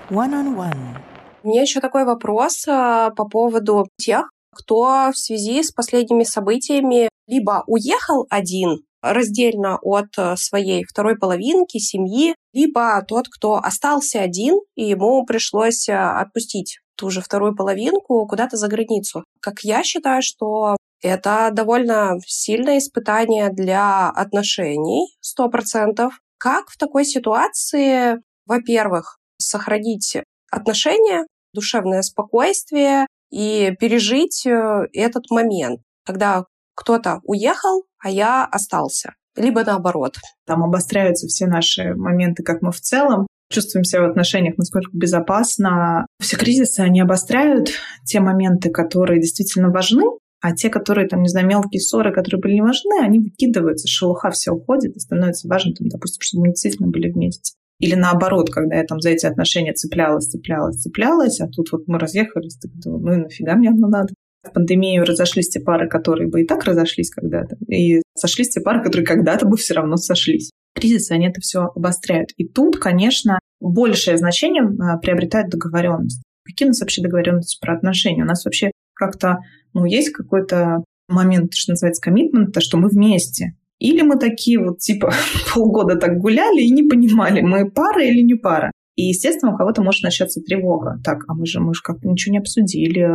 [0.10, 0.98] One on one.
[1.44, 7.10] У меня еще такой вопрос а, по поводу тех, кто в связи с последними событиями
[7.28, 14.60] либо уехал один раздельно от э, своей второй половинки, семьи, либо тот, кто остался один,
[14.76, 19.24] и ему пришлось э, отпустить ту же вторую половинку куда-то за границу.
[19.42, 26.20] Как я считаю, что это довольно сильное испытание для отношений, сто процентов.
[26.38, 30.18] Как в такой ситуации, во-первых, сохранить
[30.50, 39.14] отношения, душевное спокойствие и пережить э, этот момент, когда кто-то уехал, а я остался.
[39.36, 40.18] Либо наоборот.
[40.46, 46.08] Там обостряются все наши моменты, как мы в целом чувствуем себя в отношениях, насколько безопасно.
[46.20, 47.70] Все кризисы, они обостряют
[48.06, 50.04] те моменты, которые действительно важны,
[50.42, 54.30] а те, которые, там, не знаю, мелкие ссоры, которые были не важны, они выкидываются, шелуха
[54.32, 57.54] все уходит, и становится важным, там, допустим, чтобы мы действительно были вместе.
[57.80, 61.98] Или наоборот, когда я там за эти отношения цеплялась, цеплялась, цеплялась, а тут вот мы
[61.98, 64.14] разъехались, так думаю, ну и нафига мне оно надо?
[64.44, 68.84] В пандемию разошлись те пары, которые бы и так разошлись когда-то, и сошлись те пары,
[68.84, 70.52] которые когда-то бы все равно сошлись.
[70.76, 72.32] Кризисы, они это все обостряют.
[72.38, 76.22] И тут, конечно, большее значение а, приобретает договоренность.
[76.46, 78.24] Какие у нас вообще договоренности про отношения?
[78.24, 79.38] У нас вообще как-то,
[79.74, 83.54] ну, есть какой-то момент, что называется, коммитмента, что мы вместе.
[83.80, 85.14] Или мы такие вот, типа,
[85.54, 88.72] полгода так гуляли и не понимали, мы пара или не пара.
[88.96, 91.00] И, естественно, у кого-то может начаться тревога.
[91.04, 93.08] Так, а мы же, мы же как-то ничего не обсудили,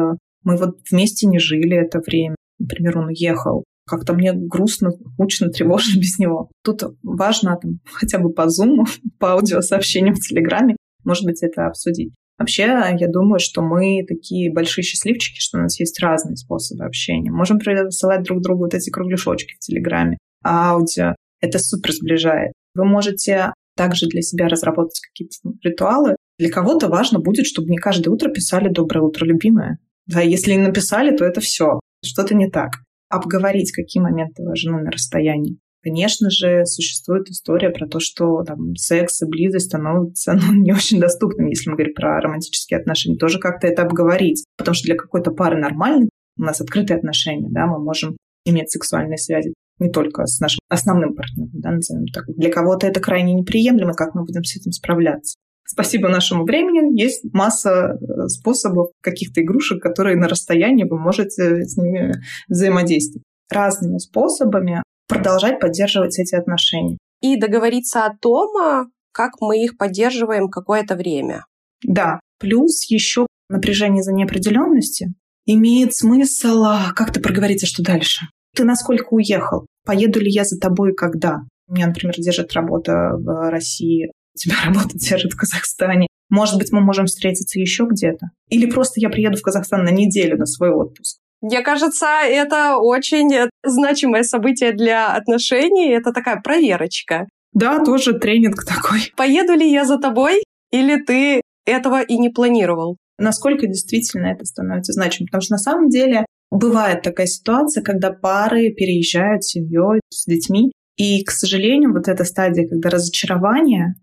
[0.44, 2.36] мы вот вместе не жили это время.
[2.58, 3.64] Например, он уехал.
[3.86, 6.50] Как-то мне грустно, мучно, тревожно без него.
[6.62, 8.84] Тут важно там, хотя бы по зуму,
[9.18, 12.12] по аудиосообщениям в Телеграме, может быть, это обсудить.
[12.38, 17.32] Вообще, я думаю, что мы такие большие счастливчики, что у нас есть разные способы общения.
[17.32, 21.16] Можем присылать друг другу вот эти кругляшочки в Телеграме, аудио.
[21.40, 22.52] Это супер сближает.
[22.74, 26.16] Вы можете также для себя разработать какие-то ритуалы.
[26.38, 29.78] Для кого-то важно будет, чтобы не каждое утро писали «Доброе утро, любимая».
[30.08, 31.80] Да, если написали, то это все.
[32.04, 32.70] Что-то не так.
[33.10, 35.58] Обговорить, какие моменты важны на расстоянии.
[35.82, 40.98] Конечно же, существует история про то, что там, секс и близость становятся ну, не очень
[40.98, 43.16] доступными, если мы говорим про романтические отношения.
[43.16, 44.44] Тоже как-то это обговорить.
[44.56, 49.18] Потому что для какой-то пары нормально, у нас открытые отношения, да, мы можем иметь сексуальные
[49.18, 52.24] связи не только с нашим основным партнером, да, назовем так.
[52.28, 55.36] Для кого-то это крайне неприемлемо, как мы будем с этим справляться
[55.68, 61.76] спасибо нашему времени, есть масса э, способов каких-то игрушек, которые на расстоянии вы можете с
[61.76, 62.14] ними
[62.48, 63.24] взаимодействовать.
[63.50, 66.98] Разными способами продолжать поддерживать эти отношения.
[67.20, 71.44] И договориться о том, а, как мы их поддерживаем какое-то время.
[71.82, 75.14] Да, плюс еще напряжение за неопределенности
[75.46, 78.26] имеет смысл а, как-то проговорить, а что дальше.
[78.54, 79.66] Ты насколько уехал?
[79.84, 81.40] Поеду ли я за тобой когда?
[81.66, 86.06] У меня, например, держит работа в России тебя работа держит в Казахстане.
[86.30, 88.26] Может быть, мы можем встретиться еще где-то.
[88.48, 91.18] Или просто я приеду в Казахстан на неделю на свой отпуск.
[91.40, 95.90] Мне кажется, это очень значимое событие для отношений.
[95.90, 97.28] Это такая проверочка.
[97.52, 99.12] Да, тоже тренинг такой.
[99.16, 102.96] Поеду ли я за тобой, или ты этого и не планировал?
[103.18, 105.28] Насколько действительно это становится значимым?
[105.28, 110.72] Потому что на самом деле бывает такая ситуация, когда пары переезжают с семьей, с детьми,
[110.96, 113.94] и, к сожалению, вот эта стадия, когда разочарование,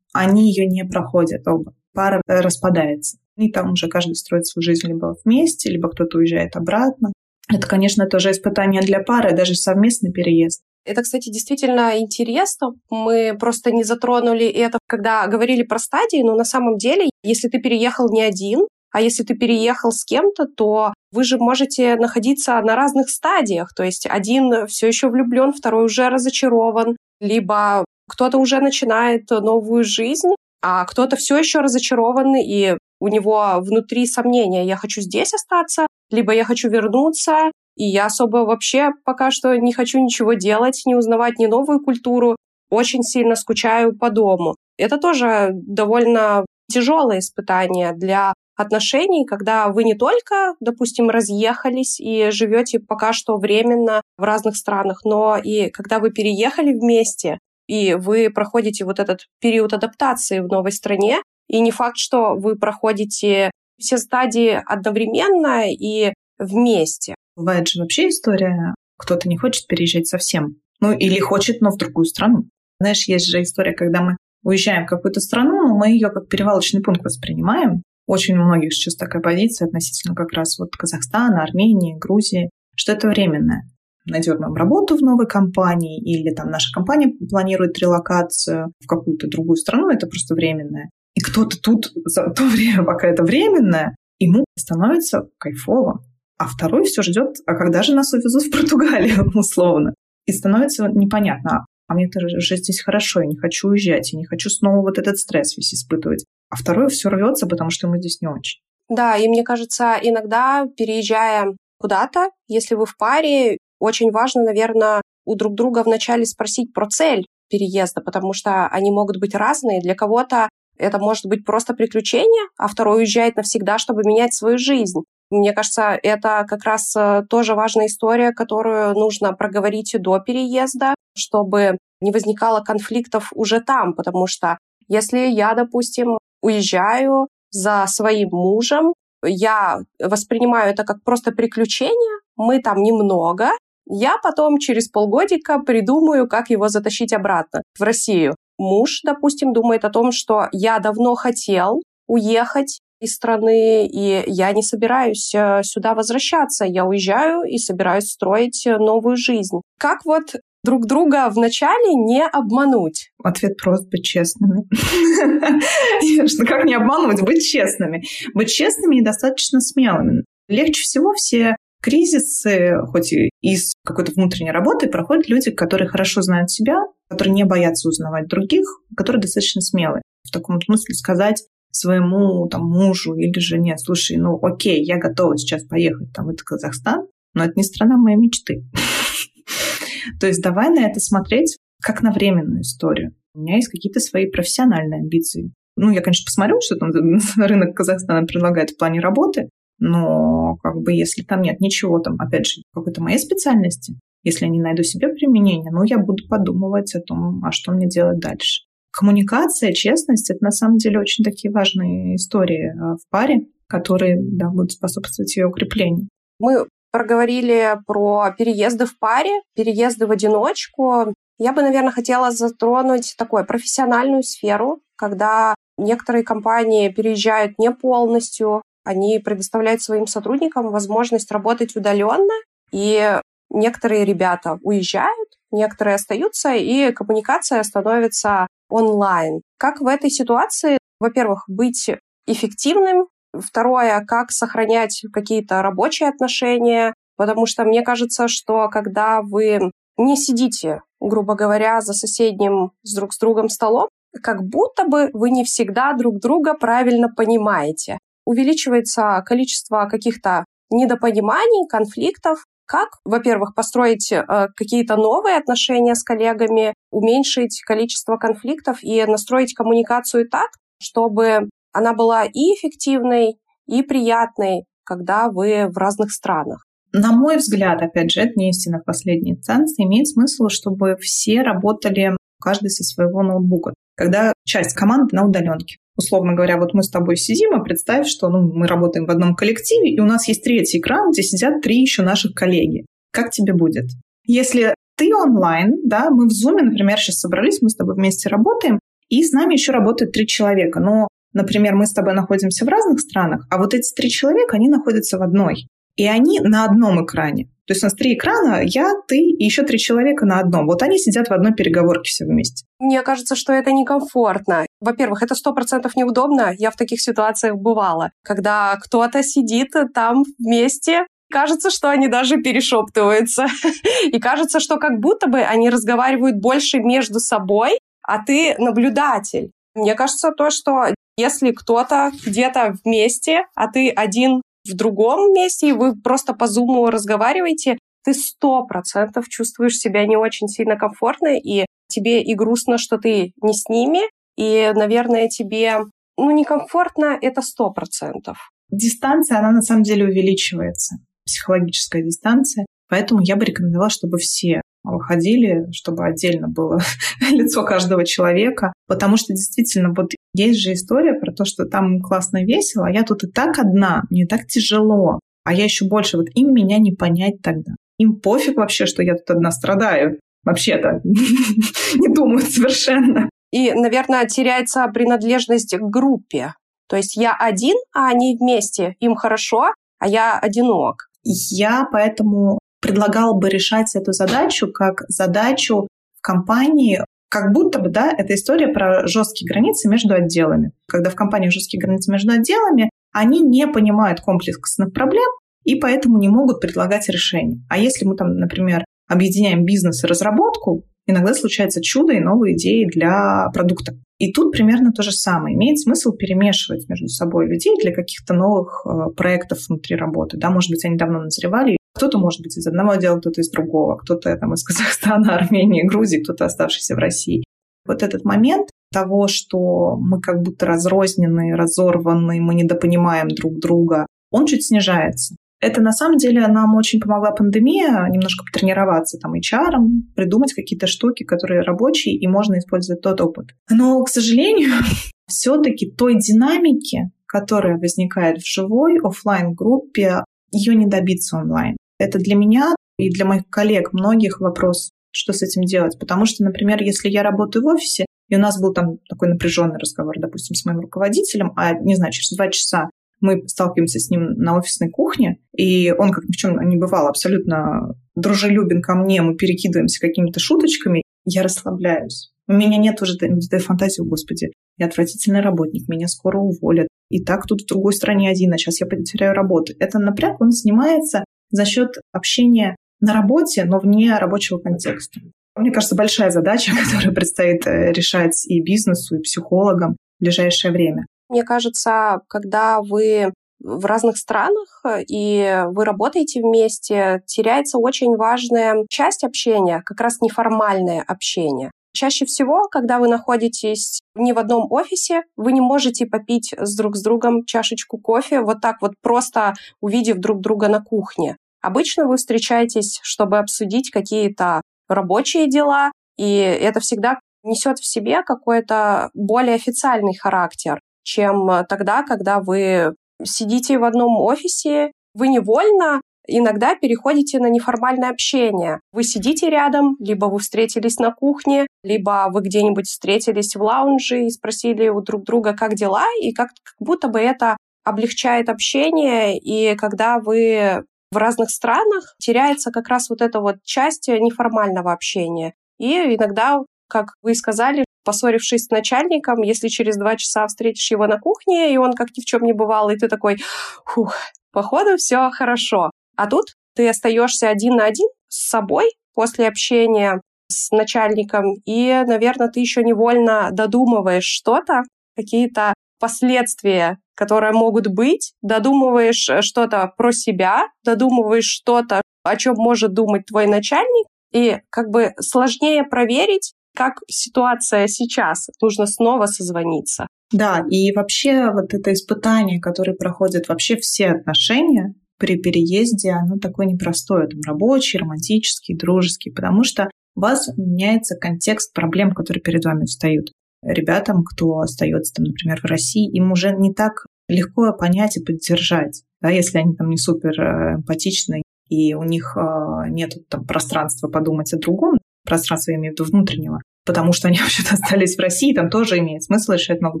[0.14, 1.74] они ее не проходят оба.
[1.92, 3.18] Пара распадается.
[3.36, 7.12] И там уже каждый строит свою жизнь либо вместе, либо кто-то уезжает обратно.
[7.52, 10.62] Это, конечно, тоже испытание для пары, даже совместный переезд.
[10.86, 12.74] Это, кстати, действительно интересно.
[12.90, 17.58] Мы просто не затронули это, когда говорили про стадии, но на самом деле, если ты
[17.58, 18.60] переехал не один,
[18.92, 23.74] а если ты переехал с кем-то, то вы же можете находиться на разных стадиях.
[23.74, 30.30] То есть один все еще влюблен, второй уже разочарован, либо кто-то уже начинает новую жизнь,
[30.62, 36.32] а кто-то все еще разочарован, и у него внутри сомнения, я хочу здесь остаться, либо
[36.32, 41.38] я хочу вернуться, и я особо вообще пока что не хочу ничего делать, не узнавать
[41.38, 42.36] ни новую культуру,
[42.70, 44.56] очень сильно скучаю по дому.
[44.78, 52.80] Это тоже довольно тяжелое испытание для отношений, когда вы не только, допустим, разъехались и живете
[52.80, 58.84] пока что временно в разных странах, но и когда вы переехали вместе, и вы проходите
[58.84, 64.60] вот этот период адаптации в новой стране, и не факт, что вы проходите все стадии
[64.66, 67.14] одновременно и вместе.
[67.36, 70.56] Бывает же вообще история, кто-то не хочет переезжать совсем.
[70.80, 72.44] Ну, или хочет, но в другую страну.
[72.80, 76.82] Знаешь, есть же история, когда мы уезжаем в какую-то страну, но мы ее как перевалочный
[76.82, 77.82] пункт воспринимаем.
[78.06, 83.08] Очень у многих сейчас такая позиция относительно как раз вот Казахстана, Армении, Грузии, что это
[83.08, 83.62] временное.
[84.06, 89.56] Найдем нам работу в новой компании, или там наша компания планирует релокацию в какую-то другую
[89.56, 90.90] страну, это просто временное.
[91.14, 96.04] И кто-то тут за то время, пока это временное, ему становится кайфово.
[96.36, 99.94] А второй все ждет, а когда же нас увезут в Португалию, условно.
[100.26, 104.50] И становится непонятно, а мне тоже здесь хорошо, я не хочу уезжать, я не хочу
[104.50, 108.28] снова вот этот стресс весь испытывать а второй все рвется, потому что ему здесь не
[108.28, 108.60] очень.
[108.88, 115.34] Да, и мне кажется, иногда, переезжая куда-то, если вы в паре, очень важно, наверное, у
[115.36, 119.80] друг друга вначале спросить про цель переезда, потому что они могут быть разные.
[119.80, 125.00] Для кого-то это может быть просто приключение, а второй уезжает навсегда, чтобы менять свою жизнь.
[125.30, 131.78] Мне кажется, это как раз э, тоже важная история, которую нужно проговорить до переезда, чтобы
[132.00, 138.92] не возникало конфликтов уже там, потому что если я, допустим, уезжаю за своим мужем.
[139.24, 142.20] Я воспринимаю это как просто приключение.
[142.36, 143.48] Мы там немного.
[143.86, 148.34] Я потом через полгодика придумаю, как его затащить обратно в Россию.
[148.58, 154.62] Муж, допустим, думает о том, что я давно хотел уехать из страны, и я не
[154.62, 156.64] собираюсь э, сюда возвращаться.
[156.64, 159.60] Я уезжаю и собираюсь строить новую жизнь.
[159.78, 163.10] Как вот друг друга вначале не обмануть?
[163.22, 164.64] Ответ прост— быть честными.
[166.46, 167.20] Как не обмануть?
[167.22, 168.02] Быть честными.
[168.34, 170.24] Быть честными и достаточно смелыми.
[170.48, 176.50] Легче всего все кризисы, хоть и из какой-то внутренней работы, проходят люди, которые хорошо знают
[176.50, 176.76] себя,
[177.08, 178.64] которые не боятся узнавать других,
[178.96, 180.00] которые достаточно смелые.
[180.26, 185.64] В таком смысле сказать своему там, мужу или жене, слушай, ну окей, я готова сейчас
[185.64, 188.64] поехать там, в Казахстан, но это не страна моей мечты.
[190.20, 193.14] То есть давай на это смотреть как на временную историю.
[193.34, 195.52] У меня есть какие-то свои профессиональные амбиции.
[195.76, 196.90] Ну, я, конечно, посмотрю, что там
[197.36, 202.46] рынок Казахстана предлагает в плане работы, но как бы если там нет ничего там, опять
[202.46, 207.00] же, какой-то моей специальности, если я не найду себе применение, ну, я буду подумывать о
[207.00, 208.62] том, а что мне делать дальше.
[208.90, 214.48] Коммуникация, честность— это на самом деле очень такие важные истории а, в паре, которые да,
[214.50, 216.08] будут способствовать ее укреплению.
[216.38, 221.12] Мы проговорили про переезды в паре, переезды в одиночку.
[221.38, 229.18] Я бы, наверное, хотела затронуть такую профессиональную сферу, когда некоторые компании переезжают не полностью, они
[229.18, 232.32] предоставляют своим сотрудникам возможность работать удаленно,
[232.70, 233.18] и
[233.50, 239.40] некоторые ребята уезжают, некоторые остаются, и коммуникация становится онлайн.
[239.58, 241.90] Как в этой ситуации, во-первых, быть
[242.28, 243.08] эффективным
[243.40, 250.82] Второе, как сохранять какие-то рабочие отношения, потому что мне кажется, что когда вы не сидите,
[251.00, 253.88] грубо говоря, за соседним с друг с другом столом,
[254.22, 257.98] как будто бы вы не всегда друг друга правильно понимаете.
[258.24, 262.44] Увеличивается количество каких-то недопониманий, конфликтов.
[262.66, 264.24] Как, во-первых, построить э,
[264.56, 270.48] какие-то новые отношения с коллегами, уменьшить количество конфликтов и настроить коммуникацию так,
[270.80, 276.64] чтобы она была и эффективной, и приятной, когда вы в разных странах.
[276.92, 281.42] На мой взгляд, опять же, это не истина в последней инстанции, имеет смысл, чтобы все
[281.42, 283.74] работали каждый со своего ноутбука.
[283.96, 285.76] Когда часть команды на удаленке.
[285.96, 289.34] Условно говоря, вот мы с тобой сидим, а представь, что ну, мы работаем в одном
[289.34, 292.86] коллективе, и у нас есть третий экран, где сидят три еще наших коллеги.
[293.12, 293.86] Как тебе будет?
[294.24, 298.78] Если ты онлайн, да, мы в Zoom, например, сейчас собрались, мы с тобой вместе работаем,
[299.08, 300.80] и с нами еще работают три человека.
[300.80, 304.68] Но, например, мы с тобой находимся в разных странах, а вот эти три человека, они
[304.68, 305.68] находятся в одной.
[305.96, 307.44] И они на одном экране.
[307.66, 310.66] То есть у нас три экрана, я, ты и еще три человека на одном.
[310.66, 312.66] Вот они сидят в одной переговорке все вместе.
[312.78, 314.66] Мне кажется, что это некомфортно.
[314.80, 316.52] Во-первых, это сто процентов неудобно.
[316.58, 323.46] Я в таких ситуациях бывала, когда кто-то сидит там вместе, Кажется, что они даже перешептываются.
[324.12, 329.50] И кажется, что как будто бы они разговаривают больше между собой, а ты наблюдатель.
[329.74, 330.84] Мне кажется, то, что
[331.16, 336.86] если кто-то где-то вместе, а ты один в другом месте, и вы просто по зуму
[336.86, 342.98] разговариваете, ты сто процентов чувствуешь себя не очень сильно комфортно, и тебе и грустно, что
[342.98, 344.00] ты не с ними,
[344.36, 345.80] и, наверное, тебе
[346.16, 348.50] ну, некомфортно, это сто процентов.
[348.70, 355.70] Дистанция, она на самом деле увеличивается, психологическая дистанция, поэтому я бы рекомендовала, чтобы все выходили,
[355.72, 356.80] чтобы отдельно было
[357.30, 362.44] лицо каждого человека, потому что действительно вот есть же история про то, что там классно
[362.44, 366.26] весело, а я тут и так одна, мне так тяжело, а я еще больше, вот
[366.34, 367.72] им меня не понять тогда.
[367.98, 370.18] Им пофиг вообще, что я тут одна страдаю.
[370.44, 373.30] Вообще-то не думают совершенно.
[373.52, 376.54] И, наверное, теряется принадлежность к группе.
[376.88, 378.96] То есть я один, а они вместе.
[379.00, 381.08] Им хорошо, а я одинок.
[381.22, 388.12] Я поэтому предлагал бы решать эту задачу как задачу в компании, как будто бы, да,
[388.12, 390.72] это история про жесткие границы между отделами.
[390.86, 395.30] Когда в компании жесткие границы между отделами, они не понимают комплексных проблем
[395.64, 397.64] и поэтому не могут предлагать решения.
[397.70, 402.84] А если мы там, например, объединяем бизнес и разработку, иногда случается чудо и новые идеи
[402.84, 403.94] для продукта.
[404.18, 405.56] И тут примерно то же самое.
[405.56, 410.36] Имеет смысл перемешивать между собой людей для каких-то новых э, проектов внутри работы.
[410.36, 413.96] Да, может быть, они давно назревали, кто-то, может быть, из одного отдела, кто-то из другого,
[413.96, 417.44] кто-то там из Казахстана, Армении, Грузии, кто-то оставшийся в России.
[417.86, 424.46] Вот этот момент того, что мы как будто разрознены, разорваны, мы недопонимаем друг друга, он
[424.46, 425.36] чуть снижается.
[425.60, 429.78] Это на самом деле нам очень помогла пандемия немножко потренироваться там HR,
[430.14, 433.50] придумать какие-то штуки, которые рабочие, и можно использовать тот опыт.
[433.70, 434.72] Но, к сожалению,
[435.26, 441.76] все-таки той динамики, которая возникает в живой офлайн группе ее не добиться онлайн.
[441.98, 445.98] Это для меня и для моих коллег многих вопрос, что с этим делать.
[445.98, 449.78] Потому что, например, если я работаю в офисе, и у нас был там такой напряженный
[449.78, 452.88] разговор, допустим, с моим руководителем, а, не знаю, через два часа
[453.20, 457.08] мы сталкиваемся с ним на офисной кухне, и он, как ни в чем не бывало,
[457.08, 462.32] абсолютно дружелюбен ко мне, мы перекидываемся какими-то шуточками, я расслабляюсь.
[462.46, 466.88] У меня нет уже этой фантазии, господи, я отвратительный работник, меня скоро уволят.
[467.08, 469.72] И так тут в другой стране один, а сейчас я потеряю работу.
[469.78, 471.24] Это напряг, он снимается
[471.54, 475.20] за счет общения на работе, но вне рабочего контекста.
[475.56, 481.06] Мне кажется, большая задача, которая предстоит э, решать и бизнесу, и психологам в ближайшее время.
[481.28, 489.24] Мне кажется, когда вы в разных странах, и вы работаете вместе, теряется очень важная часть
[489.24, 491.70] общения, как раз неформальное общение.
[491.96, 496.96] Чаще всего, когда вы находитесь не в одном офисе, вы не можете попить с друг
[496.96, 501.36] с другом чашечку кофе, вот так вот просто увидев друг друга на кухне.
[501.64, 509.08] Обычно вы встречаетесь, чтобы обсудить какие-то рабочие дела, и это всегда несет в себе какой-то
[509.14, 517.38] более официальный характер, чем тогда, когда вы сидите в одном офисе, вы невольно иногда переходите
[517.38, 518.80] на неформальное общение.
[518.92, 524.30] Вы сидите рядом, либо вы встретились на кухне, либо вы где-нибудь встретились в лаунже и
[524.30, 529.74] спросили у друг друга, как дела, и как, как будто бы это облегчает общение, и
[529.76, 530.84] когда вы
[531.14, 535.54] в разных странах, теряется как раз вот эта вот часть неформального общения.
[535.78, 536.58] И иногда,
[536.88, 541.76] как вы сказали, поссорившись с начальником, если через два часа встретишь его на кухне, и
[541.78, 543.38] он как ни в чем не бывал, и ты такой,
[543.86, 544.14] фух,
[544.52, 545.90] походу все хорошо.
[546.16, 552.48] А тут ты остаешься один на один с собой после общения с начальником, и, наверное,
[552.48, 554.82] ты еще невольно додумываешь что-то,
[555.16, 555.72] какие-то
[556.04, 563.46] последствия, которые могут быть, додумываешь что-то про себя, додумываешь что-то, о чем может думать твой
[563.46, 568.50] начальник, и как бы сложнее проверить, как ситуация сейчас.
[568.60, 570.06] Нужно снова созвониться.
[570.30, 576.66] Да, и вообще вот это испытание, которое проходят вообще все отношения, при переезде, оно такое
[576.66, 582.84] непростое, там рабочий, романтический, дружеский, потому что у вас меняется контекст проблем, которые перед вами
[582.84, 583.30] встают.
[583.64, 589.02] Ребятам, кто остается, там, например, в России, им уже не так легко понять и поддержать,
[589.20, 594.08] да, если они там не супер э, эмпатичны и у них э, нет там пространства
[594.08, 598.20] подумать о другом, пространства я имею в виду внутреннего, потому что они вообще-то остались в
[598.20, 600.00] России, там тоже имеет смысл решать много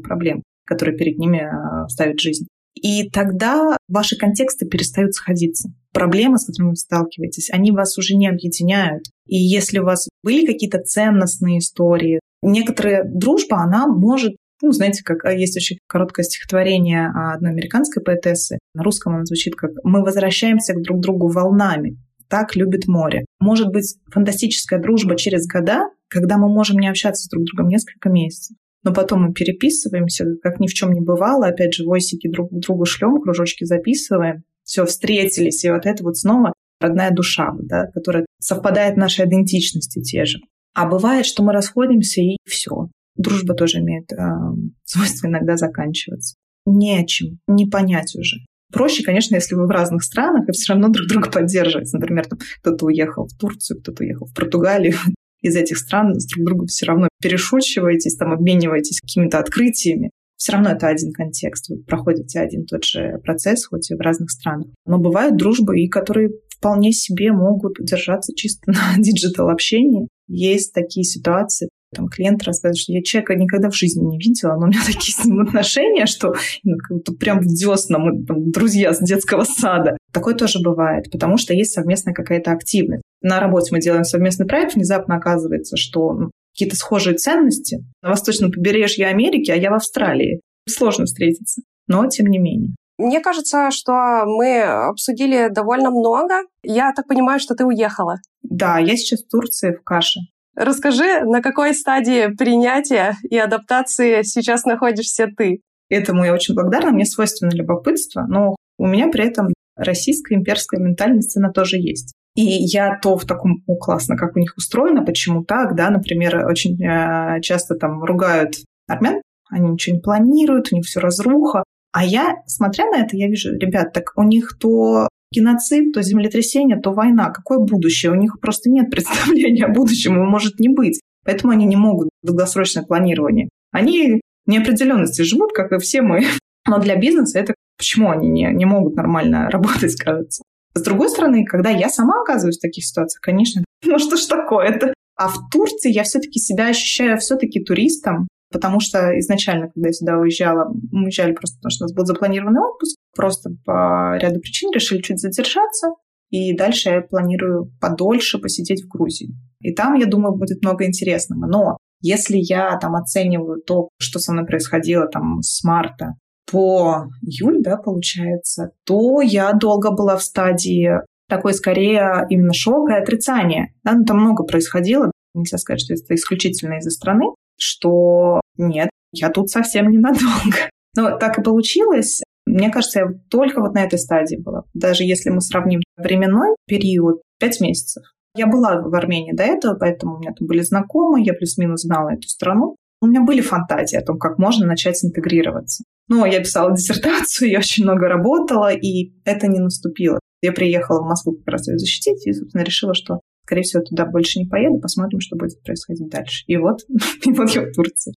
[0.00, 2.46] проблем, которые перед ними э, ставит жизнь.
[2.74, 5.70] И тогда ваши контексты перестают сходиться.
[5.92, 9.04] Проблемы, с которыми вы сталкиваетесь, они вас уже не объединяют.
[9.26, 15.24] И если у вас были какие-то ценностные истории, некоторая дружба, она может ну, знаете, как
[15.26, 18.58] э, есть очень короткое стихотворение одной американской поэтессы.
[18.74, 21.98] На русском оно звучит как «Мы возвращаемся к друг другу волнами,
[22.28, 23.26] так любит море».
[23.40, 28.08] Может быть, фантастическая дружба через года, когда мы можем не общаться с друг другом несколько
[28.08, 32.48] месяцев, но потом мы переписываемся, как ни в чем не бывало, опять же, войсики друг
[32.50, 36.54] другу шлем, кружочки записываем, все, встретились, и вот это вот снова
[36.84, 40.38] родная душа, да, которая совпадает нашей идентичности те же.
[40.74, 42.88] А бывает, что мы расходимся, и все.
[43.16, 44.16] Дружба тоже имеет э,
[44.84, 46.36] свойство иногда заканчиваться.
[46.66, 48.38] Не о чем, не понять уже.
[48.72, 51.96] Проще, конечно, если вы в разных странах и все равно друг друга поддерживаете.
[51.96, 54.94] Например, там, кто-то уехал в Турцию, кто-то уехал в Португалию.
[55.42, 60.10] Из этих стран с друг другом все равно перешучиваетесь, там обмениваетесь какими-то открытиями.
[60.36, 61.68] Все равно это один контекст.
[61.68, 64.66] Вы проходите один тот же процесс, хоть и в разных странах.
[64.86, 70.08] Но бывают дружбы, и которые вполне себе могут держаться чисто на диджитал-общении.
[70.26, 74.64] Есть такие ситуации, там клиент рассказывает, что я человека никогда в жизни не видела, но
[74.64, 76.34] у меня такие с ним отношения, что
[76.64, 79.96] ну, как будто прям в десна мы там, друзья с детского сада.
[80.12, 83.02] Такое тоже бывает, потому что есть совместная какая-то активность.
[83.22, 87.84] На работе мы делаем совместный проект, внезапно оказывается, что ну, какие-то схожие ценности.
[88.02, 90.40] На восточном побережье Америки, а я в Австралии.
[90.68, 92.74] Сложно встретиться, но тем не менее.
[92.98, 96.42] Мне кажется, что мы обсудили довольно много.
[96.62, 98.16] Я так понимаю, что ты уехала.
[98.42, 100.20] Да, я сейчас в Турции, в Каше.
[100.56, 105.60] Расскажи, на какой стадии принятия и адаптации сейчас находишься ты?
[105.88, 106.92] Этому я очень благодарна.
[106.92, 112.14] Мне свойственно любопытство, но у меня при этом российская имперская ментальность, она тоже есть.
[112.36, 116.46] И я то в таком, о, классно, как у них устроено, почему так, да, например,
[116.46, 118.56] очень э, часто там ругают
[118.88, 121.62] армян, они ничего не планируют, у них все разруха.
[121.94, 126.76] А я, смотря на это, я вижу, ребят, так у них то геноцид, то землетрясение,
[126.76, 127.30] то война.
[127.30, 128.10] Какое будущее?
[128.10, 131.00] У них просто нет представления о будущем, его может не быть.
[131.24, 133.48] Поэтому они не могут долгосрочное планирование.
[133.70, 136.24] Они неопределенности живут, как и все мы.
[136.66, 140.42] Но для бизнеса это почему они не, не могут нормально работать, кажется.
[140.74, 144.92] С другой стороны, когда я сама оказываюсь в таких ситуациях, конечно, ну что ж такое-то?
[145.14, 150.16] А в Турции я все-таки себя ощущаю все-таки туристом, потому что изначально, когда я сюда
[150.16, 154.70] уезжала, мы уезжали просто потому, что у нас был запланированный отпуск, просто по ряду причин
[154.72, 155.88] решили чуть задержаться,
[156.30, 159.34] и дальше я планирую подольше посидеть в Грузии.
[159.58, 161.46] И там, я думаю, будет много интересного.
[161.46, 166.14] Но если я там оцениваю то, что со мной происходило там с марта
[166.48, 173.02] по июль, да, получается, то я долго была в стадии такой скорее именно шока и
[173.02, 173.72] отрицания.
[173.82, 175.10] Да, ну, там много происходило.
[175.34, 177.26] Нельзя сказать, что это исключительно из-за страны,
[177.56, 180.56] что нет, я тут совсем ненадолго.
[180.96, 182.22] Но так и получилось.
[182.46, 184.64] Мне кажется, я только вот на этой стадии была.
[184.74, 188.04] Даже если мы сравним временной период, 5 месяцев.
[188.36, 192.10] Я была в Армении до этого, поэтому у меня там были знакомые, я плюс-минус знала
[192.10, 192.76] эту страну.
[193.00, 195.84] У меня были фантазии о том, как можно начать интегрироваться.
[196.08, 200.18] Но я писала диссертацию, я очень много работала, и это не наступило.
[200.42, 204.04] Я приехала в Москву как раз ее защитить, и, собственно, решила, что, скорее всего, туда
[204.04, 206.44] больше не поеду, посмотрим, что будет происходить дальше.
[206.46, 206.80] И вот,
[207.24, 208.14] и вот я в Турции.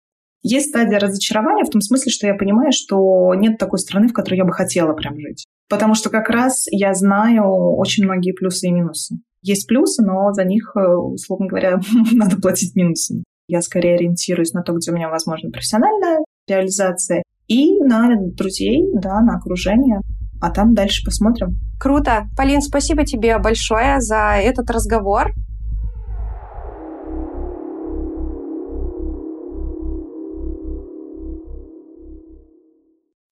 [0.48, 4.36] Есть стадия разочарования в том смысле, что я понимаю, что нет такой страны, в которой
[4.36, 5.44] я бы хотела прям жить.
[5.68, 7.42] Потому что как раз я знаю
[7.76, 9.16] очень многие плюсы и минусы.
[9.42, 11.80] Есть плюсы, но за них, э, условно говоря,
[12.12, 13.24] надо платить минусами.
[13.48, 19.20] Я скорее ориентируюсь на то, где у меня, возможно, профессиональная реализация, и на друзей, да,
[19.20, 20.00] на окружение.
[20.40, 21.58] А там дальше посмотрим.
[21.80, 22.26] Круто.
[22.36, 25.32] Полин, спасибо тебе большое за этот разговор.